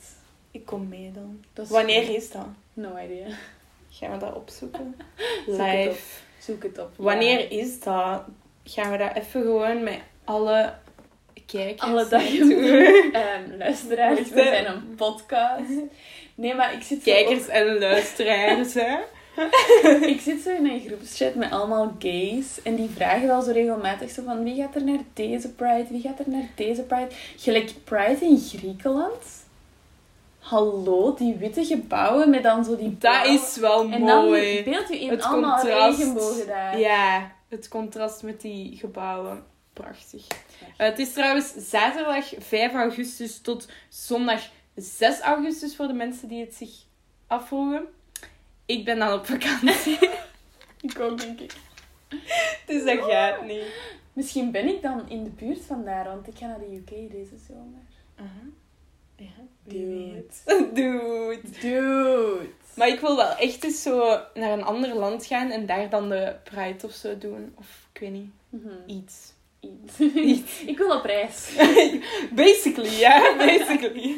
Ik 0.50 0.66
kom 0.66 0.88
mee 0.88 1.10
dan. 1.14 1.44
Is 1.64 1.68
Wanneer 1.70 2.14
is 2.14 2.30
dat? 2.30 2.46
No 2.74 2.88
idea. 3.04 3.26
Gaan 3.90 4.10
we 4.12 4.18
dat 4.18 4.34
opzoeken? 4.34 4.96
Live. 5.46 5.88
op. 5.90 5.96
Zoek 6.38 6.62
het 6.62 6.78
op. 6.78 6.90
Wanneer 6.96 7.40
Ja. 7.52 7.62
is 7.62 7.80
dat? 7.80 8.22
Gaan 8.64 8.90
we 8.90 8.96
dat 8.98 9.14
even 9.16 9.42
gewoon 9.42 9.82
met 9.82 9.98
alle 10.24 10.74
kijkers 11.46 11.90
Alle 11.90 12.08
dagen. 12.08 12.48
naartoe? 12.48 13.10
Ehm, 13.12 13.56
luisteraars, 13.58 14.18
we 14.20 14.42
zijn 14.42 14.66
een 14.66 14.94
podcast. 14.96 15.68
Nee, 16.34 16.54
maar 16.54 16.74
ik 16.74 16.82
zit 16.82 17.02
Kijkers 17.02 17.46
en 17.48 17.78
luisteraars, 17.78 18.74
hè? 18.74 18.96
Ik 20.14 20.20
zit 20.20 20.40
zo 20.42 20.50
in 20.50 20.66
een 20.70 20.80
groepschat 20.86 21.34
met 21.34 21.50
allemaal 21.50 21.96
gays. 21.98 22.62
En 22.62 22.74
die 22.76 22.88
vragen 22.90 23.26
wel 23.26 23.42
zo 23.42 23.50
regelmatig 23.52 24.10
zo 24.10 24.22
van... 24.24 24.42
Wie 24.44 24.62
gaat 24.62 24.74
er 24.74 24.84
naar 24.84 24.98
deze 25.14 25.52
Pride? 25.52 25.86
Wie 25.90 26.00
gaat 26.00 26.18
er 26.18 26.28
naar 26.30 26.48
deze 26.54 26.82
Pride? 26.82 27.08
Gelijk 27.36 27.70
Pride 27.84 28.18
in 28.24 28.38
Griekenland. 28.38 29.46
Hallo, 30.48 31.14
die 31.14 31.34
witte 31.34 31.64
gebouwen 31.64 32.30
met 32.30 32.42
dan 32.42 32.64
zo 32.64 32.76
die 32.76 32.98
Dat 32.98 33.26
is 33.26 33.56
wel 33.56 33.90
En 33.90 34.06
dan 34.06 34.24
mooi. 34.24 34.62
beeld 34.64 34.88
je 34.88 35.00
in 35.00 35.10
Het 35.10 35.22
allemaal 35.22 35.58
contrast. 35.58 35.98
regenbogen 35.98 36.46
daar. 36.46 36.78
Ja, 36.78 37.32
het 37.48 37.68
contrast 37.68 38.22
met 38.22 38.40
die 38.40 38.76
gebouwen. 38.76 39.44
prachtig. 39.72 40.26
Eh, 40.76 40.86
het 40.88 40.98
is 40.98 41.12
trouwens 41.12 41.52
zaterdag 41.70 42.32
5 42.38 42.72
augustus 42.74 43.40
tot 43.40 43.68
zondag 43.88 44.40
6 44.74 45.20
augustus 45.20 45.76
voor 45.76 45.86
de 45.86 45.92
mensen 45.92 46.28
die 46.28 46.40
het 46.40 46.54
zich 46.54 46.70
afvroegen. 47.26 47.84
Ik 48.66 48.84
ben 48.84 48.98
dan 48.98 49.12
op 49.12 49.26
vakantie. 49.26 49.98
Ik 50.80 51.00
ook, 51.00 51.20
denk 51.20 51.40
ik. 51.40 51.52
dus 52.66 52.84
dat 52.84 52.98
gaat 53.10 53.44
niet. 53.46 53.62
Misschien 54.12 54.50
ben 54.50 54.68
ik 54.68 54.82
dan 54.82 55.08
in 55.08 55.24
de 55.24 55.30
buurt 55.30 55.64
van 55.66 55.84
daar, 55.84 56.04
want 56.04 56.26
ik 56.28 56.36
ga 56.38 56.46
naar 56.46 56.58
de 56.58 56.76
UK 56.76 57.10
deze 57.10 57.36
zomer. 57.48 57.82
Ja, 59.18 59.26
Dude. 59.64 60.24
Dude. 60.74 61.40
Dude. 61.60 62.48
Maar 62.74 62.88
ik 62.88 63.00
wil 63.00 63.16
wel 63.16 63.30
echt 63.36 63.64
eens 63.64 63.82
zo 63.82 64.20
naar 64.34 64.52
een 64.52 64.64
ander 64.64 64.94
land 64.94 65.26
gaan 65.26 65.50
en 65.50 65.66
daar 65.66 65.90
dan 65.90 66.08
de 66.08 66.36
Pride 66.44 66.86
of 66.86 66.92
zo 66.92 67.18
doen. 67.18 67.52
Of 67.56 67.88
ik 67.92 68.00
weet 68.00 68.10
niet, 68.12 68.30
Mhm. 68.48 68.68
iets. 68.86 69.32
Iets. 69.60 69.98
Iets. 70.14 70.60
ik 70.72 70.78
wil 70.78 70.96
op 70.98 71.04
reis. 71.04 71.56
Basically, 72.34 72.98
ja, 72.98 73.36
basically. 73.36 74.16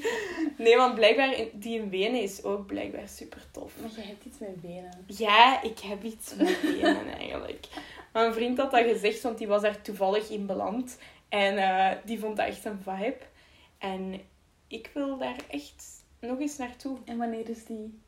Nee, 0.56 0.76
want 0.76 0.94
blijkbaar, 0.94 1.34
die 1.52 1.78
in 1.78 1.90
Wenen 1.90 2.22
is 2.22 2.44
ook 2.44 2.66
blijkbaar 2.66 3.08
super 3.08 3.42
tof. 3.50 3.72
Maar 3.80 3.90
jij 3.96 4.04
hebt 4.04 4.24
iets 4.24 4.38
met 4.38 4.60
benen. 4.60 5.04
Ja, 5.06 5.62
ik 5.62 5.78
heb 5.78 6.02
iets 6.04 6.34
met 6.34 6.60
benen 6.62 7.18
eigenlijk. 7.18 7.66
Mijn 8.12 8.32
vriend 8.34 8.58
had 8.58 8.70
dat 8.70 8.84
gezegd, 8.84 9.22
want 9.22 9.38
die 9.38 9.46
was 9.46 9.62
daar 9.62 9.82
toevallig 9.82 10.30
in 10.30 10.46
beland. 10.46 10.98
En 11.28 11.56
eh, 11.58 11.96
die 12.04 12.18
vond 12.18 12.36
dat 12.36 12.46
echt 12.46 12.64
een 12.64 12.80
vibe. 12.84 13.16
En 13.78 14.20
ik 14.70 14.90
wil 14.94 15.18
daar 15.18 15.36
echt 15.48 15.84
nog 16.20 16.38
eens 16.40 16.56
naartoe. 16.56 16.98
En 17.04 17.18
wanneer 17.18 17.48
is 17.48 17.64
die, 17.64 18.00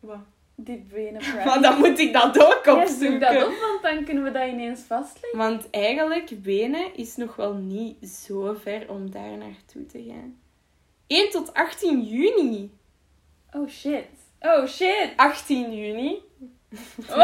Wat? 0.00 0.18
die 0.54 0.78
benen 0.78 1.20
pride? 1.20 1.44
Maar 1.44 1.60
dan 1.62 1.78
moet 1.78 1.98
ik 1.98 2.12
dat 2.12 2.38
ook 2.38 2.62
Ja, 2.64 2.72
zoek 2.72 2.82
opzoeken. 2.82 3.20
dat 3.20 3.46
op, 3.46 3.54
want 3.60 3.82
dan 3.82 4.04
kunnen 4.04 4.24
we 4.24 4.30
dat 4.30 4.48
ineens 4.48 4.80
vastleggen. 4.80 5.38
Want 5.38 5.70
eigenlijk, 5.70 6.28
Wenen 6.42 6.94
is 6.96 7.16
nog 7.16 7.36
wel 7.36 7.54
niet 7.54 8.08
zo 8.08 8.56
ver 8.62 8.90
om 8.90 9.10
daar 9.10 9.36
naartoe 9.36 9.86
te 9.86 10.02
gaan. 10.08 10.38
1 11.06 11.30
tot 11.30 11.54
18 11.54 12.02
juni. 12.02 12.70
Oh 13.52 13.68
shit. 13.68 14.06
Oh 14.40 14.66
shit. 14.66 15.12
18 15.16 15.74
juni. 15.76 16.18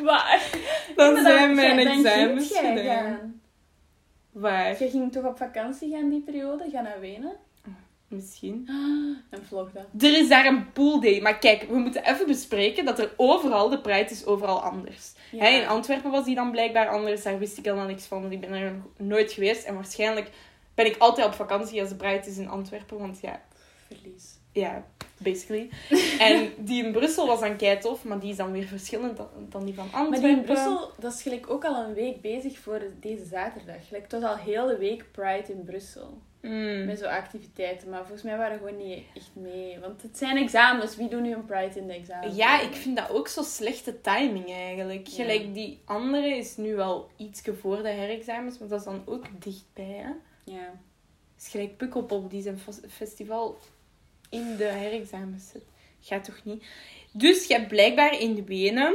Waar? 0.00 0.50
Dan 0.96 1.16
zijn 1.22 1.54
mijn 1.54 1.78
examens 1.78 2.56
gedaan. 2.58 3.40
Gaan. 4.40 4.42
Waar? 4.42 4.78
Jij 4.78 4.90
ging 4.90 5.12
toch 5.12 5.24
op 5.24 5.36
vakantie 5.36 5.90
gaan 5.90 6.08
die 6.08 6.20
periode? 6.20 6.70
Ga 6.72 6.80
naar 6.80 7.00
Wenen? 7.00 7.36
Misschien. 8.08 8.68
En 9.30 9.44
vlog 9.46 9.72
dat. 9.72 10.02
Er 10.02 10.18
is 10.18 10.28
daar 10.28 10.46
een 10.46 10.72
pool 10.72 11.00
day. 11.00 11.20
Maar 11.20 11.38
kijk, 11.38 11.62
we 11.62 11.76
moeten 11.76 12.04
even 12.04 12.26
bespreken 12.26 12.84
dat 12.84 12.98
er 12.98 13.12
overal, 13.16 13.68
de 13.68 13.80
Pride 13.80 14.10
is 14.10 14.26
overal 14.26 14.62
anders. 14.62 15.12
Ja. 15.32 15.44
Hè, 15.44 15.48
in 15.48 15.68
Antwerpen 15.68 16.10
was 16.10 16.24
die 16.24 16.34
dan 16.34 16.50
blijkbaar 16.50 16.88
anders. 16.88 17.22
Daar 17.22 17.38
wist 17.38 17.58
ik 17.58 17.64
helemaal 17.64 17.86
niks 17.86 18.06
van, 18.06 18.20
want 18.20 18.32
ik 18.32 18.40
ben 18.40 18.52
er 18.52 18.72
nog 18.72 19.08
nooit 19.08 19.32
geweest. 19.32 19.64
En 19.64 19.74
waarschijnlijk 19.74 20.30
ben 20.74 20.86
ik 20.86 20.96
altijd 20.98 21.26
op 21.26 21.34
vakantie 21.34 21.80
als 21.80 21.88
de 21.88 21.96
Pride 21.96 22.26
is 22.26 22.38
in 22.38 22.48
Antwerpen. 22.48 22.98
Want 22.98 23.20
ja, 23.20 23.42
Verlies. 23.86 24.38
ja, 24.52 24.84
basically. 25.18 25.68
en 26.18 26.52
die 26.58 26.84
in 26.84 26.92
Brussel 26.92 27.26
was 27.26 27.40
dan 27.40 27.56
kei 27.56 27.78
tof, 27.78 28.04
maar 28.04 28.18
die 28.18 28.30
is 28.30 28.36
dan 28.36 28.52
weer 28.52 28.66
verschillend 28.66 29.16
dan, 29.16 29.28
dan 29.48 29.64
die 29.64 29.74
van 29.74 29.84
Antwerpen. 29.92 30.10
Maar 30.10 30.20
die 30.20 30.36
in 30.36 30.42
Brussel, 30.42 30.90
dat 30.98 31.12
is 31.12 31.22
gelijk 31.22 31.50
ook 31.50 31.64
al 31.64 31.84
een 31.84 31.94
week 31.94 32.20
bezig 32.20 32.58
voor 32.58 32.82
deze 33.00 33.24
zaterdag. 33.24 33.86
Gelijk, 33.86 34.12
het 34.12 34.20
was 34.20 34.30
al 34.30 34.36
heel 34.36 34.66
de 34.66 34.76
week 34.76 35.04
Pride 35.12 35.52
in 35.52 35.64
Brussel. 35.64 36.18
Mm. 36.40 36.84
Met 36.84 36.98
zo'n 36.98 37.08
activiteiten. 37.08 37.90
Maar 37.90 38.00
volgens 38.00 38.22
mij 38.22 38.36
waren 38.36 38.58
we 38.58 38.66
gewoon 38.66 38.86
niet 38.86 39.04
echt 39.14 39.30
mee. 39.32 39.78
Want 39.80 40.02
het 40.02 40.18
zijn 40.18 40.36
examens. 40.36 40.96
Wie 40.96 41.08
doet 41.08 41.20
nu 41.20 41.32
een 41.32 41.44
Pride 41.44 41.78
in 41.80 41.86
de 41.86 41.92
examens? 41.92 42.36
Ja, 42.36 42.60
ik 42.60 42.74
vind 42.74 42.96
dat 42.96 43.10
ook 43.10 43.28
zo 43.28 43.42
slechte 43.42 44.00
timing 44.00 44.52
eigenlijk. 44.52 45.06
Ja. 45.06 45.14
Gelijk 45.14 45.54
die 45.54 45.80
andere 45.84 46.36
is 46.36 46.56
nu 46.56 46.74
wel 46.74 47.10
iets 47.16 47.42
voor 47.60 47.82
de 47.82 47.88
herexamens, 47.88 48.58
maar 48.58 48.68
dat 48.68 48.78
is 48.78 48.84
dan 48.84 49.02
ook 49.04 49.24
dichtbij. 49.38 49.84
Hè? 49.84 50.10
Ja. 50.52 50.70
is 51.38 51.48
gelijk 51.48 51.76
Pukkelpop 51.76 52.30
die 52.30 52.42
zijn 52.42 52.58
fes- 52.58 52.80
festival 52.88 53.58
in 54.30 54.56
de 54.56 54.64
herexamens 54.64 55.48
zit. 55.48 55.64
Gaat 56.00 56.24
toch 56.24 56.44
niet? 56.44 56.64
Dus 57.12 57.46
je 57.46 57.54
hebt 57.54 57.68
blijkbaar 57.68 58.20
in 58.20 58.44
Wenen 58.44 58.94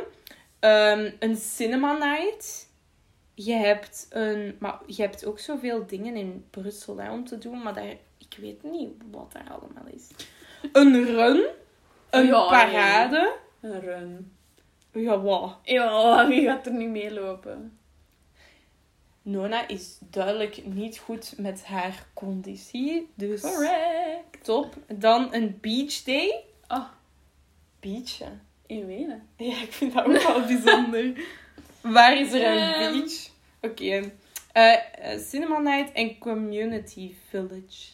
ehm, 0.60 1.12
een 1.20 1.36
cinema 1.36 1.98
night. 1.98 2.70
Je 3.34 3.54
hebt, 3.54 4.08
een, 4.10 4.56
maar 4.60 4.80
je 4.86 5.02
hebt 5.02 5.26
ook 5.26 5.40
zoveel 5.40 5.86
dingen 5.86 6.16
in 6.16 6.46
Brussel 6.50 6.98
hè, 6.98 7.12
om 7.12 7.26
te 7.26 7.38
doen, 7.38 7.62
maar 7.62 7.74
daar, 7.74 7.96
ik 8.18 8.38
weet 8.40 8.64
niet 8.64 8.90
wat 9.12 9.32
daar 9.32 9.50
allemaal 9.50 9.94
is. 9.94 10.08
Een 10.72 11.06
run, 11.06 11.46
een 12.10 12.26
Ja, 12.26 12.48
parade. 12.48 13.36
Een 13.62 13.80
run. 13.80 14.36
Ja, 14.94 15.20
wat? 15.20 15.58
Ja, 15.64 16.28
wie 16.30 16.46
gaat 16.46 16.66
er 16.66 16.74
nu 16.74 16.88
meelopen? 16.88 17.80
Nona 19.22 19.68
is 19.68 19.98
duidelijk 20.10 20.66
niet 20.66 20.98
goed 20.98 21.34
met 21.38 21.64
haar 21.66 22.08
conditie, 22.14 23.10
dus 23.16 23.42
Correct. 23.42 24.44
top. 24.44 24.76
Dan 24.88 25.34
een 25.34 25.58
beach 25.62 26.04
day. 26.04 26.44
Oh, 26.68 26.88
Beach, 27.80 28.18
hè? 28.18 28.30
in 28.66 28.86
Wenen. 28.86 29.28
Ja, 29.36 29.62
ik 29.62 29.72
vind 29.72 29.94
dat 29.94 30.06
ook 30.06 30.22
wel 30.22 30.46
bijzonder. 30.54 31.26
Waar 31.82 32.18
is 32.20 32.34
er 32.34 32.46
een 32.52 32.74
Ehm. 32.74 32.92
beach? 33.00 33.30
Oké. 33.62 34.12
Eh, 34.52 34.74
eh, 35.14 35.20
cinema 35.20 35.60
Night 35.60 35.92
en 35.94 36.18
Community 36.18 37.14
Village. 37.30 37.88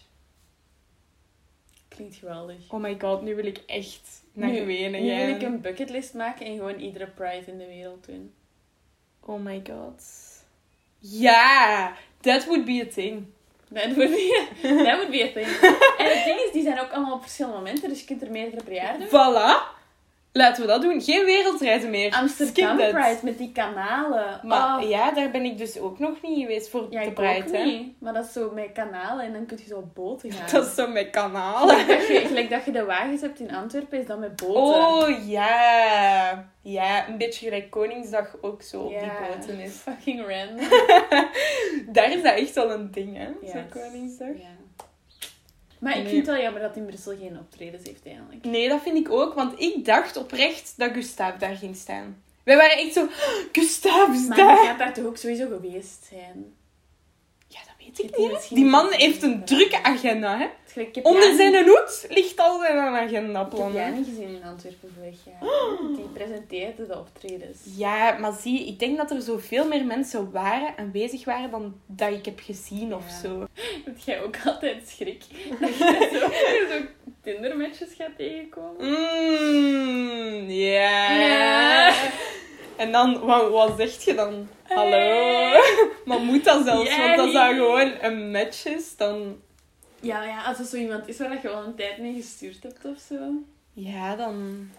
Klinkt 1.87 2.15
geweldig. 2.15 2.55
Oh 2.69 2.79
my 2.81 2.99
god, 2.99 3.21
nu 3.21 3.35
wil 3.35 3.45
ik 3.45 3.57
echt 3.65 4.23
naar 4.33 4.49
nu, 4.51 4.65
Wenen 4.65 5.03
nu 5.03 5.15
wil 5.25 5.35
ik 5.35 5.41
een 5.41 5.61
bucketlist 5.61 6.13
maken 6.13 6.45
en 6.45 6.55
gewoon 6.55 6.79
iedere 6.79 7.07
Pride 7.07 7.51
in 7.51 7.57
de 7.57 7.65
wereld 7.67 8.05
doen. 8.05 8.33
Oh 9.19 9.39
my 9.43 9.61
god. 9.69 10.03
Ja, 10.99 11.93
that 12.21 12.45
would 12.45 12.65
be 12.65 12.85
a 12.87 12.93
thing. 12.93 13.25
Dat 13.69 13.95
would 13.95 14.09
be, 14.09 14.47
that 14.85 14.97
would 14.97 15.09
be 15.09 15.23
a 15.23 15.31
thing. 15.33 15.47
En 15.97 16.15
het 16.15 16.25
ding 16.25 16.39
is, 16.39 16.51
die 16.51 16.63
zijn 16.63 16.79
ook 16.79 16.91
allemaal 16.91 17.13
op 17.13 17.21
verschillende 17.21 17.57
momenten, 17.57 17.89
dus 17.89 17.99
je 17.99 18.05
kunt 18.05 18.21
er 18.21 18.31
meerdere 18.31 18.63
per 18.63 18.73
jaar 18.73 18.97
doen. 18.97 19.07
Voilà. 19.07 19.76
Laten 20.31 20.61
we 20.61 20.67
dat 20.67 20.81
doen. 20.81 21.01
Geen 21.01 21.25
wereldreizen 21.25 21.89
meer. 21.89 22.11
Amsterdam 22.13 22.77
Skip. 22.79 22.91
Pride 22.91 23.17
met 23.23 23.37
die 23.37 23.51
kanalen. 23.51 24.39
Maar 24.43 24.77
Oh. 24.83 24.89
ja, 24.89 25.11
daar 25.11 25.31
ben 25.31 25.43
ik 25.45 25.57
dus 25.57 25.79
ook 25.79 25.99
nog 25.99 26.21
niet 26.21 26.39
geweest 26.41 26.69
voor 26.69 26.87
Ja, 26.89 27.03
de 27.03 27.11
Pride, 27.11 27.57
hè. 27.57 27.63
niet. 27.63 28.01
Maar 28.01 28.13
dat 28.13 28.25
is 28.25 28.31
zo 28.33 28.51
met 28.53 28.71
kanalen 28.73 29.25
en 29.25 29.33
dan 29.33 29.45
kun 29.45 29.57
je 29.61 29.65
zo 29.67 29.77
op 29.77 29.95
boten 29.95 30.31
gaan. 30.31 30.47
Dat 30.59 30.65
is 30.67 30.75
zo 30.75 30.87
met 30.87 31.09
kanaal. 31.09 31.67
Gelijk 31.67 31.87
dat, 31.87 32.07
je, 32.07 32.23
gelijk 32.27 32.49
dat 32.49 32.65
je 32.65 32.71
de 32.71 32.85
wagens 32.85 33.21
hebt 33.21 33.39
in 33.39 33.55
Antwerpen, 33.55 33.99
is 33.99 34.05
dat 34.05 34.19
met 34.19 34.35
boten. 34.35 34.61
Oh 34.63 35.27
ja. 35.27 36.49
Ja, 36.61 37.07
een 37.07 37.17
beetje 37.17 37.45
gelijk 37.45 37.69
Koningsdag 37.69 38.35
ook 38.41 38.61
zo 38.61 38.81
op 38.81 38.89
die 38.99 39.09
boten 39.29 39.59
is. 39.59 39.73
Fucking 39.75 40.19
random. 40.27 40.67
Daar 41.93 42.11
is 42.11 42.21
dat 42.23 42.35
echt 42.35 42.53
wel 42.53 42.71
een 42.71 42.91
ding, 42.91 43.17
hè? 43.17 43.27
Zo'n 43.51 43.63
is- 43.73 43.81
Koningsdag. 43.81 44.27
Ja. 44.27 44.56
Maar 45.79 45.97
ik 45.97 46.07
vind 46.07 46.17
het 46.17 46.35
wel 46.35 46.43
jammer 46.43 46.61
dat 46.61 46.75
in 46.75 46.85
Brussel 46.85 47.17
geen 47.17 47.39
optredens 47.39 47.87
heeft 47.87 48.05
eigenlijk. 48.05 48.45
Nee, 48.45 48.69
dat 48.69 48.81
vind 48.81 48.97
ik 48.97 49.11
ook, 49.11 49.33
want 49.33 49.59
ik 49.59 49.85
dacht 49.85 50.17
oprecht 50.17 50.73
dat 50.77 50.91
Gustav 50.91 51.37
daar 51.37 51.55
ging 51.55 51.75
staan. 51.75 52.21
Wij 52.43 52.55
waren 52.55 52.77
echt 52.77 52.93
zo, 52.93 53.03
"Oh, 53.05 53.09
Gustav 53.51 54.13
is 54.13 54.27
Maar 54.27 54.37
daar! 54.37 54.61
je 54.61 54.67
gaat 54.67 54.79
daar 54.79 54.93
toch 54.93 55.05
ook 55.05 55.17
sowieso 55.17 55.47
geweest 55.47 56.05
zijn? 56.09 56.53
Dat 57.95 58.15
weet 58.15 58.31
ik 58.31 58.49
die 58.49 58.57
niet. 58.63 58.71
man 58.71 58.91
heeft 58.91 59.23
een 59.23 59.45
drukke 59.45 59.83
agenda, 59.83 60.37
hè? 60.37 60.45
Ik 60.81 60.95
heb 60.95 61.05
Onder 61.05 61.35
zijn 61.35 61.67
hoed 61.67 62.05
ligt 62.09 62.39
al 62.39 62.59
zijn 62.59 62.77
agenda 62.77 63.41
Ik 63.51 63.57
heb 63.57 63.71
jij 63.73 63.89
niet 63.89 64.05
gezien 64.07 64.27
in 64.27 64.43
Antwerpen 64.43 64.93
vorig 64.97 65.17
jaar. 65.25 65.49
Die 65.95 66.05
presenteerde 66.13 66.87
de 66.87 66.97
optredens. 66.97 67.57
Ja, 67.75 68.17
maar 68.17 68.33
zie, 68.41 68.67
ik 68.67 68.79
denk 68.79 68.97
dat 68.97 69.11
er 69.11 69.21
zoveel 69.21 69.67
meer 69.67 69.85
mensen 69.85 70.31
waren, 70.31 70.73
aanwezig 70.77 71.25
waren, 71.25 71.51
dan 71.51 71.75
dat 71.85 72.11
ik 72.11 72.25
heb 72.25 72.39
gezien 72.39 72.95
of 72.95 73.03
Ja. 73.07 73.19
zo. 73.21 73.47
Heb 73.85 73.97
jij 74.05 74.21
ook 74.23 74.35
altijd 74.45 74.87
schrik? 74.89 75.23
Dat 75.59 75.77
je 75.77 76.09
zo, 76.13 76.73
zo 76.77 76.81
Tindermatches 77.23 77.89
gaat 77.97 78.17
tegenkomen? 78.17 78.85
Mmm, 78.85 80.49
ja. 80.49 81.11
Ja. 81.19 81.93
En 82.77 82.91
dan, 82.91 83.19
wat, 83.19 83.49
wat 83.49 83.73
zeg 83.77 84.03
je 84.05 84.13
dan? 84.15 84.47
Hallo? 84.67 84.89
Hey. 84.91 85.61
Maar 86.05 86.19
moet 86.19 86.43
dat 86.43 86.65
zelfs? 86.65 86.97
Want 86.97 87.19
als 87.19 87.33
dat 87.33 87.47
gewoon 87.49 87.91
een 88.01 88.31
match 88.31 88.65
is, 88.65 88.95
dan... 88.97 89.41
Ja, 89.99 90.23
ja, 90.23 90.43
als 90.43 90.59
er 90.59 90.65
zo 90.65 90.75
iemand 90.77 91.07
is 91.07 91.17
waar 91.17 91.37
je 91.41 91.49
al 91.49 91.63
een 91.63 91.75
tijd 91.75 91.97
mee 91.97 92.13
gestuurd 92.13 92.63
hebt 92.63 92.85
of 92.85 92.97
zo. 93.09 93.15
Ja, 93.73 94.15
dan... 94.15 94.69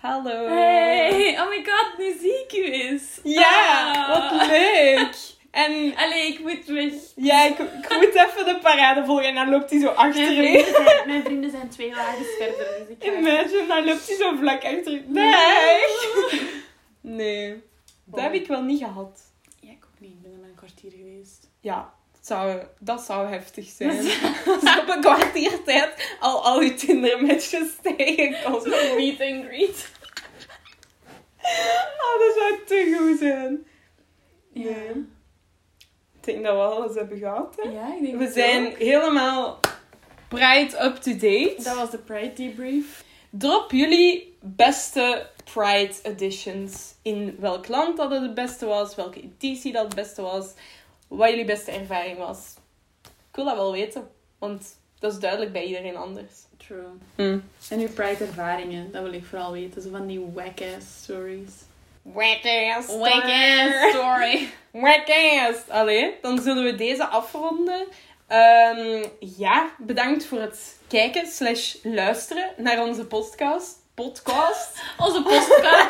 Hallo? 0.00 0.46
Hey, 0.46 1.36
oh 1.40 1.48
my 1.48 1.64
god, 1.64 1.98
nu 1.98 2.16
zie 2.20 2.44
ik 2.48 2.52
u 2.52 2.70
eens. 2.72 3.02
Ja, 3.22 3.92
Ah. 3.94 4.08
wat 4.08 4.46
leuk! 4.48 5.16
En 5.50 5.92
Allee, 5.96 6.26
ik 6.26 6.38
moet 6.40 6.64
weg. 6.66 6.92
ja, 7.16 7.44
ik, 7.44 7.58
ik 7.58 7.96
moet 7.96 8.14
even 8.14 8.44
de 8.44 8.58
parade 8.62 9.04
volgen 9.04 9.24
en 9.24 9.34
dan 9.34 9.48
loopt 9.50 9.70
hij 9.70 9.80
zo 9.80 9.84
Mijn 9.84 9.96
achter 10.08 10.24
zijn, 10.34 11.06
mijn 11.06 11.22
vrienden 11.22 11.50
zijn 11.50 11.68
twee 11.68 11.94
wagens 11.94 12.28
verder, 12.38 12.66
dus 12.78 12.96
ik. 12.96 13.04
Imagine, 13.18 13.64
dan 13.68 13.84
loopt 13.84 14.06
hij 14.08 14.16
zo 14.16 14.36
vlak 14.36 14.64
achter. 14.64 15.02
Nee! 15.06 15.80
Nee, 17.08 17.62
dat 18.04 18.20
heb 18.20 18.32
ik 18.32 18.46
wel 18.46 18.62
niet 18.62 18.78
gehad. 18.78 19.20
Ja, 19.60 19.70
ik 19.70 19.84
ook 19.84 20.00
niet. 20.00 20.10
Ik 20.12 20.22
ben 20.22 20.32
er 20.32 20.38
maar 20.38 20.48
een 20.48 20.54
kwartier 20.54 20.90
geweest. 20.90 21.48
Ja, 21.60 21.94
het 22.16 22.26
zou, 22.26 22.62
dat 22.78 23.00
zou 23.00 23.28
heftig 23.28 23.68
zijn. 23.68 23.96
Als 23.98 24.06
je 24.06 24.78
op 24.82 24.88
een 24.88 25.00
kwartier 25.00 25.62
tijd 25.64 26.16
al 26.20 26.44
al 26.44 26.62
je 26.62 26.74
Tinder-matches 26.74 27.76
tegenkomt. 27.82 28.62
Zo'n 28.62 28.96
meet 28.96 29.20
and 29.20 29.44
greet. 29.46 29.90
Oh, 31.98 32.18
dat 32.24 32.34
zou 32.36 32.58
te 32.66 32.96
goed 32.98 33.18
zijn. 33.18 33.66
Ja. 34.52 34.62
Nee. 34.62 35.06
Ik 36.20 36.34
denk 36.34 36.44
dat 36.44 36.54
we 36.54 36.60
alles 36.62 36.94
hebben 36.94 37.18
gehad. 37.18 37.54
Hè? 37.62 37.70
Ja, 37.70 37.94
ik 37.94 38.02
denk 38.02 38.18
We 38.18 38.30
zijn 38.30 38.66
ook. 38.66 38.76
helemaal 38.78 39.60
Pride 40.28 40.84
up-to-date. 40.84 41.54
Dat 41.56 41.76
was 41.76 41.90
de 41.90 41.98
Pride 41.98 42.32
debrief. 42.32 43.04
Drop 43.30 43.70
jullie 43.70 44.36
beste 44.40 45.30
Pride 45.52 45.94
editions. 46.02 46.94
In 47.02 47.36
welk 47.38 47.68
land 47.68 47.96
dat 47.96 48.10
het 48.10 48.22
het 48.22 48.34
beste 48.34 48.66
was, 48.66 48.94
welke 48.94 49.20
editie 49.22 49.72
dat 49.72 49.84
het 49.84 49.94
beste 49.94 50.22
was, 50.22 50.52
wat 51.08 51.28
jullie 51.28 51.44
beste 51.44 51.70
ervaring 51.70 52.18
was. 52.18 52.54
Ik 53.02 53.34
wil 53.34 53.44
dat 53.44 53.56
wel 53.56 53.72
weten, 53.72 54.10
want 54.38 54.78
dat 54.98 55.12
is 55.12 55.18
duidelijk 55.18 55.52
bij 55.52 55.64
iedereen 55.64 55.96
anders. 55.96 56.32
True. 56.56 56.84
Hm. 57.14 57.38
En 57.70 57.80
uw 57.80 57.92
Pride 57.92 58.24
ervaringen, 58.24 58.92
dat 58.92 59.02
wil 59.02 59.12
ik 59.12 59.24
vooral 59.24 59.52
weten. 59.52 59.82
Zo 59.82 59.90
van 59.90 60.06
die 60.06 60.26
whack-ass 60.34 61.02
stories. 61.02 61.52
Whack-ass 62.02 62.88
story. 63.92 64.48
Whack-ass! 64.70 65.68
Allee, 65.68 66.14
dan 66.22 66.38
zullen 66.42 66.64
we 66.64 66.74
deze 66.74 67.06
afronden. 67.06 67.86
Ehm, 68.26 69.04
ja, 69.20 69.70
bedankt 69.78 70.24
voor 70.24 70.40
het 70.40 70.78
kijken 70.88 71.26
slash 71.26 71.76
luisteren 71.82 72.50
naar 72.56 72.82
onze 72.82 73.06
podcast. 73.06 73.77
Podcast. 74.04 74.82
Onze 74.96 75.22
podcast. 75.22 75.88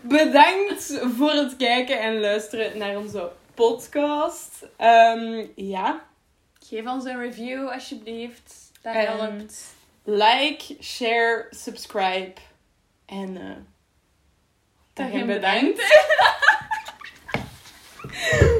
Bedankt 0.18 1.00
voor 1.16 1.30
het 1.30 1.56
kijken 1.56 2.00
en 2.00 2.20
luisteren 2.20 2.78
naar 2.78 2.96
onze 2.96 3.30
podcast. 3.54 4.66
Ehm, 4.76 5.46
ja, 5.54 6.04
Geef 6.60 6.86
ons 6.86 7.04
een 7.04 7.20
review 7.20 7.68
alsjeblieft. 7.68 8.70
Dat 8.82 8.94
helpt. 8.94 9.64
like, 10.04 10.76
share, 10.82 11.46
subscribe. 11.50 12.34
En 13.06 13.36
en 14.94 15.12
en 15.12 15.26
bedankt. 15.26 15.80